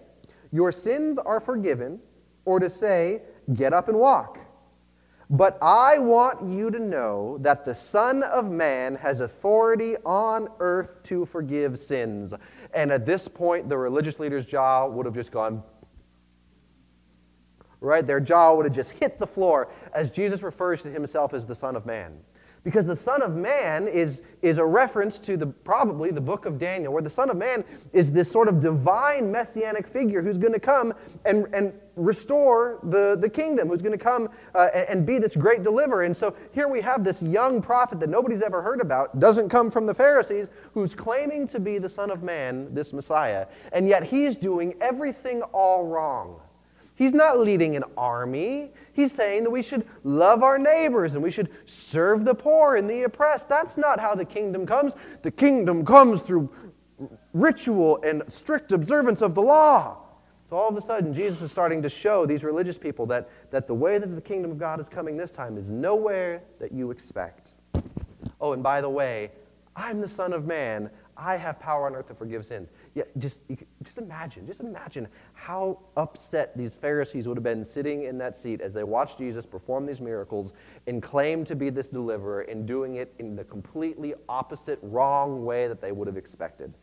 Your 0.51 0.71
sins 0.71 1.17
are 1.17 1.39
forgiven, 1.39 1.99
or 2.45 2.59
to 2.59 2.69
say, 2.69 3.21
Get 3.53 3.73
up 3.73 3.89
and 3.89 3.99
walk? 3.99 4.39
But 5.29 5.57
I 5.61 5.97
want 5.97 6.49
you 6.49 6.71
to 6.71 6.79
know 6.79 7.37
that 7.39 7.63
the 7.63 7.73
Son 7.73 8.21
of 8.21 8.51
Man 8.51 8.95
has 8.95 9.21
authority 9.21 9.95
on 10.05 10.49
earth 10.59 11.01
to 11.03 11.25
forgive 11.25 11.79
sins. 11.79 12.33
And 12.73 12.91
at 12.91 13.05
this 13.05 13.29
point, 13.29 13.69
the 13.69 13.77
religious 13.77 14.19
leader's 14.19 14.45
jaw 14.45 14.87
would 14.87 15.05
have 15.05 15.15
just 15.15 15.31
gone 15.31 15.63
right? 17.81 18.05
Their 18.05 18.19
jaw 18.19 18.53
would 18.53 18.65
have 18.65 18.75
just 18.75 18.91
hit 18.91 19.19
the 19.19 19.27
floor 19.27 19.69
as 19.93 20.09
Jesus 20.09 20.41
refers 20.41 20.83
to 20.83 20.89
himself 20.89 21.33
as 21.33 21.45
the 21.45 21.55
Son 21.55 21.75
of 21.75 21.85
Man. 21.85 22.19
Because 22.63 22.85
the 22.85 22.95
Son 22.95 23.23
of 23.23 23.35
Man 23.35 23.87
is, 23.87 24.21
is 24.43 24.59
a 24.59 24.65
reference 24.65 25.17
to 25.21 25.35
the, 25.35 25.47
probably 25.47 26.11
the 26.11 26.21
book 26.21 26.45
of 26.45 26.59
Daniel, 26.59 26.93
where 26.93 27.01
the 27.01 27.09
Son 27.09 27.31
of 27.31 27.37
Man 27.37 27.63
is 27.91 28.11
this 28.11 28.31
sort 28.31 28.47
of 28.47 28.59
divine 28.59 29.31
messianic 29.31 29.87
figure 29.87 30.21
who's 30.21 30.37
going 30.37 30.53
to 30.53 30.59
come 30.59 30.93
and, 31.25 31.47
and 31.55 31.73
restore 31.95 32.79
the, 32.83 33.17
the 33.19 33.27
kingdom, 33.27 33.67
who's 33.67 33.81
going 33.81 33.97
to 33.97 34.03
come 34.03 34.29
uh, 34.53 34.69
and, 34.75 34.89
and 34.89 35.05
be 35.07 35.17
this 35.17 35.35
great 35.35 35.63
deliverer. 35.63 36.03
And 36.03 36.15
so 36.15 36.35
here 36.51 36.67
we 36.67 36.81
have 36.81 37.03
this 37.03 37.23
young 37.23 37.63
prophet 37.63 37.99
that 37.99 38.09
nobody's 38.09 38.43
ever 38.43 38.61
heard 38.61 38.79
about, 38.79 39.19
doesn't 39.19 39.49
come 39.49 39.71
from 39.71 39.87
the 39.87 39.93
Pharisees, 39.95 40.47
who's 40.75 40.93
claiming 40.93 41.47
to 41.47 41.59
be 41.59 41.79
the 41.79 41.89
Son 41.89 42.11
of 42.11 42.21
Man, 42.21 42.71
this 42.75 42.93
Messiah, 42.93 43.47
and 43.73 43.87
yet 43.87 44.03
he's 44.03 44.37
doing 44.37 44.75
everything 44.81 45.41
all 45.51 45.87
wrong. 45.87 46.40
He's 47.01 47.15
not 47.15 47.39
leading 47.39 47.75
an 47.75 47.83
army. 47.97 48.69
He's 48.93 49.11
saying 49.11 49.45
that 49.45 49.49
we 49.49 49.63
should 49.63 49.87
love 50.03 50.43
our 50.43 50.59
neighbors 50.59 51.15
and 51.15 51.23
we 51.23 51.31
should 51.31 51.49
serve 51.65 52.25
the 52.25 52.35
poor 52.35 52.75
and 52.75 52.87
the 52.87 53.01
oppressed. 53.01 53.49
That's 53.49 53.75
not 53.75 53.99
how 53.99 54.13
the 54.13 54.23
kingdom 54.23 54.67
comes. 54.67 54.93
The 55.23 55.31
kingdom 55.31 55.83
comes 55.83 56.21
through 56.21 56.51
ritual 57.33 57.99
and 58.03 58.21
strict 58.31 58.71
observance 58.71 59.23
of 59.23 59.33
the 59.33 59.41
law. 59.41 59.97
So 60.47 60.57
all 60.57 60.69
of 60.69 60.77
a 60.77 60.81
sudden, 60.83 61.11
Jesus 61.11 61.41
is 61.41 61.49
starting 61.49 61.81
to 61.81 61.89
show 61.89 62.27
these 62.27 62.43
religious 62.43 62.77
people 62.77 63.07
that, 63.07 63.31
that 63.49 63.65
the 63.65 63.73
way 63.73 63.97
that 63.97 64.13
the 64.13 64.21
kingdom 64.21 64.51
of 64.51 64.59
God 64.59 64.79
is 64.79 64.87
coming 64.87 65.17
this 65.17 65.31
time 65.31 65.57
is 65.57 65.69
nowhere 65.69 66.43
that 66.59 66.71
you 66.71 66.91
expect. 66.91 67.55
Oh, 68.39 68.53
and 68.53 68.61
by 68.61 68.79
the 68.79 68.89
way, 68.89 69.31
I'm 69.75 70.01
the 70.01 70.07
Son 70.07 70.33
of 70.33 70.45
Man. 70.45 70.91
I 71.17 71.37
have 71.37 71.59
power 71.59 71.87
on 71.87 71.95
earth 71.95 72.09
to 72.09 72.13
forgive 72.13 72.45
sins. 72.45 72.69
Yeah, 72.93 73.03
just, 73.17 73.41
just 73.83 73.97
imagine, 73.97 74.45
just 74.45 74.59
imagine 74.59 75.07
how 75.33 75.79
upset 75.95 76.57
these 76.57 76.75
Pharisees 76.75 77.25
would 77.25 77.37
have 77.37 77.43
been 77.43 77.63
sitting 77.63 78.03
in 78.03 78.17
that 78.17 78.35
seat 78.35 78.59
as 78.59 78.73
they 78.73 78.83
watched 78.83 79.17
Jesus 79.17 79.45
perform 79.45 79.85
these 79.85 80.01
miracles 80.01 80.51
and 80.87 81.01
claim 81.01 81.45
to 81.45 81.55
be 81.55 81.69
this 81.69 81.87
deliverer 81.87 82.41
and 82.41 82.67
doing 82.67 82.95
it 82.95 83.13
in 83.17 83.33
the 83.37 83.45
completely 83.45 84.13
opposite, 84.27 84.77
wrong 84.81 85.45
way 85.45 85.69
that 85.69 85.79
they 85.79 85.93
would 85.93 86.07
have 86.07 86.17
expected. 86.17 86.73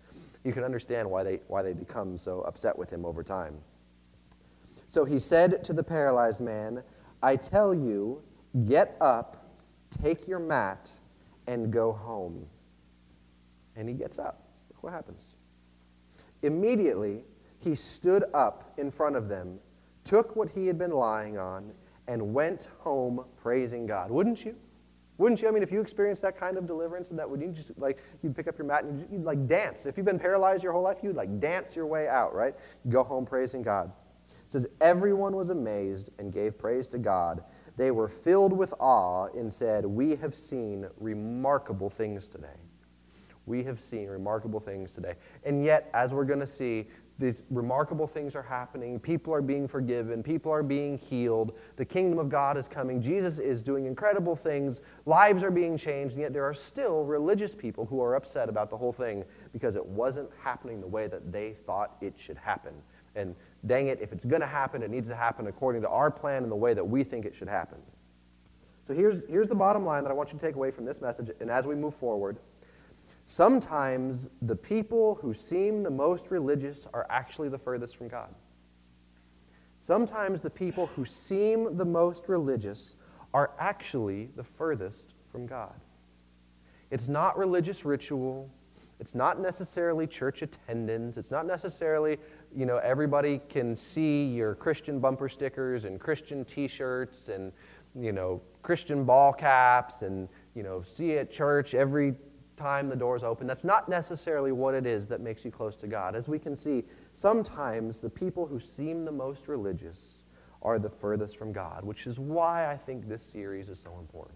You 0.44 0.52
can 0.54 0.64
understand 0.64 1.10
why 1.10 1.24
they, 1.24 1.40
why 1.46 1.60
they 1.60 1.74
become 1.74 2.16
so 2.16 2.40
upset 2.40 2.78
with 2.78 2.88
him 2.88 3.04
over 3.04 3.22
time. 3.22 3.58
So 4.88 5.04
he 5.04 5.18
said 5.18 5.62
to 5.64 5.74
the 5.74 5.82
paralyzed 5.82 6.40
man, 6.40 6.82
I 7.22 7.36
tell 7.36 7.74
you, 7.74 8.22
get 8.64 8.96
up, 9.02 9.50
take 9.90 10.26
your 10.26 10.38
mat, 10.38 10.90
and 11.46 11.70
go 11.70 11.92
home. 11.92 12.46
And 13.76 13.88
he 13.88 13.94
gets 13.94 14.18
up. 14.18 14.48
Look 14.70 14.84
what 14.84 14.92
happens. 14.94 15.34
Immediately, 16.42 17.24
he 17.58 17.74
stood 17.74 18.24
up 18.34 18.72
in 18.78 18.90
front 18.90 19.16
of 19.16 19.28
them, 19.28 19.58
took 20.04 20.36
what 20.36 20.48
he 20.50 20.66
had 20.66 20.78
been 20.78 20.92
lying 20.92 21.38
on, 21.38 21.72
and 22.06 22.32
went 22.34 22.68
home 22.78 23.24
praising 23.36 23.86
God. 23.86 24.10
Wouldn't 24.10 24.44
you? 24.44 24.56
Wouldn't 25.18 25.42
you? 25.42 25.48
I 25.48 25.50
mean, 25.50 25.64
if 25.64 25.72
you 25.72 25.80
experienced 25.80 26.22
that 26.22 26.36
kind 26.36 26.56
of 26.56 26.66
deliverance, 26.66 27.08
that 27.08 27.28
would 27.28 27.40
you 27.40 27.48
just 27.48 27.76
like 27.76 28.02
you'd 28.22 28.36
pick 28.36 28.46
up 28.46 28.56
your 28.56 28.66
mat 28.66 28.84
and 28.84 29.00
you'd, 29.00 29.08
you'd 29.10 29.24
like 29.24 29.48
dance. 29.48 29.84
If 29.84 29.96
you've 29.96 30.06
been 30.06 30.18
paralyzed 30.18 30.62
your 30.62 30.72
whole 30.72 30.82
life, 30.82 30.98
you'd 31.02 31.16
like 31.16 31.40
dance 31.40 31.74
your 31.74 31.86
way 31.86 32.08
out, 32.08 32.34
right? 32.34 32.54
go 32.88 33.02
home 33.02 33.26
praising 33.26 33.62
God. 33.62 33.90
It 34.28 34.52
says 34.52 34.68
everyone 34.80 35.34
was 35.34 35.50
amazed 35.50 36.10
and 36.18 36.32
gave 36.32 36.56
praise 36.56 36.86
to 36.88 36.98
God. 36.98 37.42
They 37.76 37.90
were 37.90 38.08
filled 38.08 38.52
with 38.52 38.72
awe 38.78 39.26
and 39.26 39.52
said, 39.52 39.84
"We 39.84 40.16
have 40.16 40.36
seen 40.36 40.88
remarkable 40.98 41.90
things 41.90 42.28
today." 42.28 42.67
We 43.48 43.64
have 43.64 43.80
seen 43.80 44.08
remarkable 44.08 44.60
things 44.60 44.92
today. 44.92 45.14
And 45.44 45.64
yet, 45.64 45.90
as 45.94 46.12
we're 46.12 46.24
going 46.24 46.40
to 46.40 46.46
see, 46.46 46.86
these 47.18 47.42
remarkable 47.50 48.06
things 48.06 48.36
are 48.36 48.42
happening. 48.42 49.00
People 49.00 49.34
are 49.34 49.42
being 49.42 49.66
forgiven. 49.66 50.22
People 50.22 50.52
are 50.52 50.62
being 50.62 50.98
healed. 50.98 51.52
The 51.76 51.84
kingdom 51.84 52.20
of 52.20 52.28
God 52.28 52.56
is 52.56 52.68
coming. 52.68 53.02
Jesus 53.02 53.40
is 53.40 53.60
doing 53.62 53.86
incredible 53.86 54.36
things. 54.36 54.82
Lives 55.04 55.42
are 55.42 55.50
being 55.50 55.76
changed. 55.76 56.12
And 56.12 56.22
yet, 56.22 56.32
there 56.32 56.44
are 56.44 56.54
still 56.54 57.04
religious 57.04 57.54
people 57.56 57.86
who 57.86 58.00
are 58.00 58.14
upset 58.14 58.48
about 58.48 58.70
the 58.70 58.76
whole 58.76 58.92
thing 58.92 59.24
because 59.52 59.74
it 59.74 59.84
wasn't 59.84 60.30
happening 60.44 60.80
the 60.80 60.86
way 60.86 61.08
that 61.08 61.32
they 61.32 61.54
thought 61.66 61.96
it 62.00 62.14
should 62.16 62.36
happen. 62.36 62.74
And 63.16 63.34
dang 63.66 63.88
it, 63.88 63.98
if 64.00 64.12
it's 64.12 64.24
going 64.24 64.42
to 64.42 64.46
happen, 64.46 64.82
it 64.82 64.90
needs 64.90 65.08
to 65.08 65.16
happen 65.16 65.48
according 65.48 65.82
to 65.82 65.88
our 65.88 66.10
plan 66.10 66.44
and 66.44 66.52
the 66.52 66.56
way 66.56 66.74
that 66.74 66.86
we 66.86 67.02
think 67.02 67.24
it 67.24 67.34
should 67.34 67.48
happen. 67.48 67.78
So 68.86 68.94
here's, 68.94 69.22
here's 69.28 69.48
the 69.48 69.54
bottom 69.54 69.84
line 69.84 70.04
that 70.04 70.10
I 70.10 70.14
want 70.14 70.32
you 70.32 70.38
to 70.38 70.44
take 70.44 70.54
away 70.54 70.70
from 70.70 70.84
this 70.84 71.00
message. 71.00 71.30
And 71.40 71.50
as 71.50 71.66
we 71.66 71.74
move 71.74 71.94
forward, 71.94 72.38
Sometimes 73.30 74.30
the 74.40 74.56
people 74.56 75.16
who 75.16 75.34
seem 75.34 75.82
the 75.82 75.90
most 75.90 76.30
religious 76.30 76.86
are 76.94 77.06
actually 77.10 77.50
the 77.50 77.58
furthest 77.58 77.94
from 77.94 78.08
God. 78.08 78.34
Sometimes 79.82 80.40
the 80.40 80.48
people 80.48 80.86
who 80.86 81.04
seem 81.04 81.76
the 81.76 81.84
most 81.84 82.26
religious 82.26 82.96
are 83.34 83.50
actually 83.58 84.30
the 84.34 84.42
furthest 84.42 85.12
from 85.30 85.46
God. 85.46 85.74
It's 86.90 87.06
not 87.06 87.36
religious 87.36 87.84
ritual. 87.84 88.50
It's 88.98 89.14
not 89.14 89.38
necessarily 89.38 90.06
church 90.06 90.40
attendance. 90.40 91.18
It's 91.18 91.30
not 91.30 91.46
necessarily, 91.46 92.16
you 92.56 92.64
know, 92.64 92.78
everybody 92.78 93.42
can 93.50 93.76
see 93.76 94.24
your 94.24 94.54
Christian 94.54 95.00
bumper 95.00 95.28
stickers 95.28 95.84
and 95.84 96.00
Christian 96.00 96.46
t 96.46 96.66
shirts 96.66 97.28
and, 97.28 97.52
you 97.94 98.12
know, 98.12 98.40
Christian 98.62 99.04
ball 99.04 99.34
caps 99.34 100.00
and, 100.00 100.30
you 100.54 100.62
know, 100.62 100.82
see 100.82 101.18
at 101.18 101.30
church 101.30 101.74
every 101.74 102.14
time 102.58 102.88
the 102.88 102.96
doors 102.96 103.22
open. 103.22 103.46
That's 103.46 103.64
not 103.64 103.88
necessarily 103.88 104.52
what 104.52 104.74
it 104.74 104.86
is 104.86 105.06
that 105.06 105.20
makes 105.20 105.44
you 105.44 105.50
close 105.50 105.76
to 105.78 105.86
God. 105.86 106.14
As 106.14 106.28
we 106.28 106.38
can 106.38 106.54
see, 106.54 106.84
sometimes 107.14 107.98
the 107.98 108.10
people 108.10 108.46
who 108.46 108.60
seem 108.60 109.04
the 109.04 109.12
most 109.12 109.48
religious 109.48 110.22
are 110.60 110.78
the 110.78 110.90
furthest 110.90 111.38
from 111.38 111.52
God, 111.52 111.84
which 111.84 112.06
is 112.06 112.18
why 112.18 112.70
I 112.70 112.76
think 112.76 113.08
this 113.08 113.22
series 113.22 113.68
is 113.68 113.78
so 113.78 113.96
important. 113.98 114.34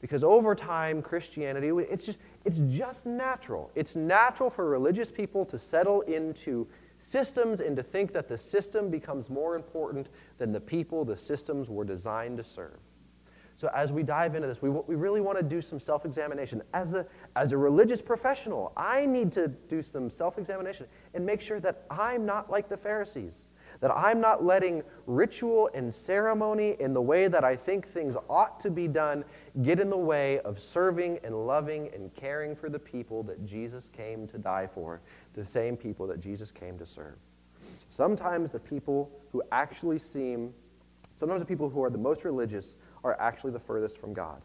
Because 0.00 0.22
over 0.22 0.54
time, 0.54 1.00
Christianity, 1.00 1.68
it's 1.68 2.04
just, 2.04 2.18
it's 2.44 2.58
just 2.68 3.06
natural. 3.06 3.70
It's 3.74 3.96
natural 3.96 4.50
for 4.50 4.68
religious 4.68 5.10
people 5.10 5.44
to 5.46 5.58
settle 5.58 6.02
into 6.02 6.68
systems 6.98 7.60
and 7.60 7.76
to 7.76 7.82
think 7.82 8.12
that 8.12 8.28
the 8.28 8.38
system 8.38 8.90
becomes 8.90 9.30
more 9.30 9.56
important 9.56 10.08
than 10.38 10.52
the 10.52 10.60
people 10.60 11.04
the 11.04 11.16
systems 11.16 11.68
were 11.68 11.84
designed 11.84 12.36
to 12.36 12.44
serve. 12.44 12.78
So, 13.58 13.70
as 13.74 13.90
we 13.90 14.02
dive 14.02 14.34
into 14.34 14.46
this, 14.46 14.60
we, 14.60 14.68
we 14.68 14.96
really 14.96 15.22
want 15.22 15.38
to 15.38 15.42
do 15.42 15.62
some 15.62 15.78
self 15.78 16.04
examination. 16.04 16.62
As 16.74 16.92
a, 16.92 17.06
as 17.36 17.52
a 17.52 17.56
religious 17.56 18.02
professional, 18.02 18.72
I 18.76 19.06
need 19.06 19.32
to 19.32 19.48
do 19.48 19.82
some 19.82 20.10
self 20.10 20.36
examination 20.38 20.86
and 21.14 21.24
make 21.24 21.40
sure 21.40 21.58
that 21.60 21.84
I'm 21.90 22.26
not 22.26 22.50
like 22.50 22.68
the 22.68 22.76
Pharisees, 22.76 23.46
that 23.80 23.90
I'm 23.90 24.20
not 24.20 24.44
letting 24.44 24.82
ritual 25.06 25.70
and 25.72 25.92
ceremony 25.92 26.76
in 26.80 26.92
the 26.92 27.00
way 27.00 27.28
that 27.28 27.44
I 27.44 27.56
think 27.56 27.88
things 27.88 28.14
ought 28.28 28.60
to 28.60 28.70
be 28.70 28.88
done 28.88 29.24
get 29.62 29.80
in 29.80 29.88
the 29.88 29.96
way 29.96 30.40
of 30.40 30.60
serving 30.60 31.20
and 31.24 31.46
loving 31.46 31.90
and 31.94 32.14
caring 32.14 32.54
for 32.54 32.68
the 32.68 32.78
people 32.78 33.22
that 33.22 33.46
Jesus 33.46 33.88
came 33.88 34.28
to 34.28 34.38
die 34.38 34.66
for, 34.66 35.00
the 35.32 35.46
same 35.46 35.78
people 35.78 36.06
that 36.08 36.20
Jesus 36.20 36.50
came 36.50 36.76
to 36.76 36.84
serve. 36.84 37.16
Sometimes 37.88 38.50
the 38.50 38.60
people 38.60 39.10
who 39.32 39.42
actually 39.50 39.98
seem, 39.98 40.52
sometimes 41.16 41.40
the 41.40 41.46
people 41.46 41.70
who 41.70 41.82
are 41.82 41.90
the 41.90 41.96
most 41.96 42.22
religious 42.22 42.76
are 43.06 43.16
actually 43.20 43.52
the 43.52 43.60
furthest 43.60 44.00
from 44.00 44.12
God. 44.12 44.42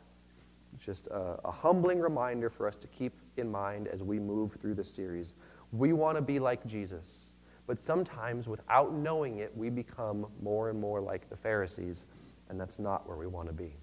It's 0.76 0.86
just 0.86 1.08
a, 1.08 1.39
a 1.43 1.52
humbling 1.52 2.00
reminder 2.00 2.50
for 2.50 2.67
us 2.67 2.78
to 2.78 2.88
keep 2.88 3.13
in 3.38 3.52
mind 3.52 3.88
as 3.88 4.04
we 4.04 4.19
move 4.19 4.54
through 4.54 4.76
this 4.76 4.93
series. 4.93 5.34
We 5.71 5.93
want 5.93 6.17
to 6.17 6.21
be 6.21 6.38
like 6.38 6.65
Jesus, 6.67 7.34
but 7.65 7.82
sometimes 7.82 8.47
without 8.47 8.93
knowing 8.93 9.39
it, 9.39 9.56
we 9.58 9.69
become 9.69 10.28
more 10.41 10.69
and 10.69 10.80
more 10.80 11.02
like 11.02 11.28
the 11.30 11.36
Pharisees, 11.36 12.06
and 12.50 12.60
that's 12.60 12.78
not 12.78 13.08
where 13.08 13.17
we 13.17 13.28
want 13.28 13.47
to 13.47 13.54
be. 13.54 13.74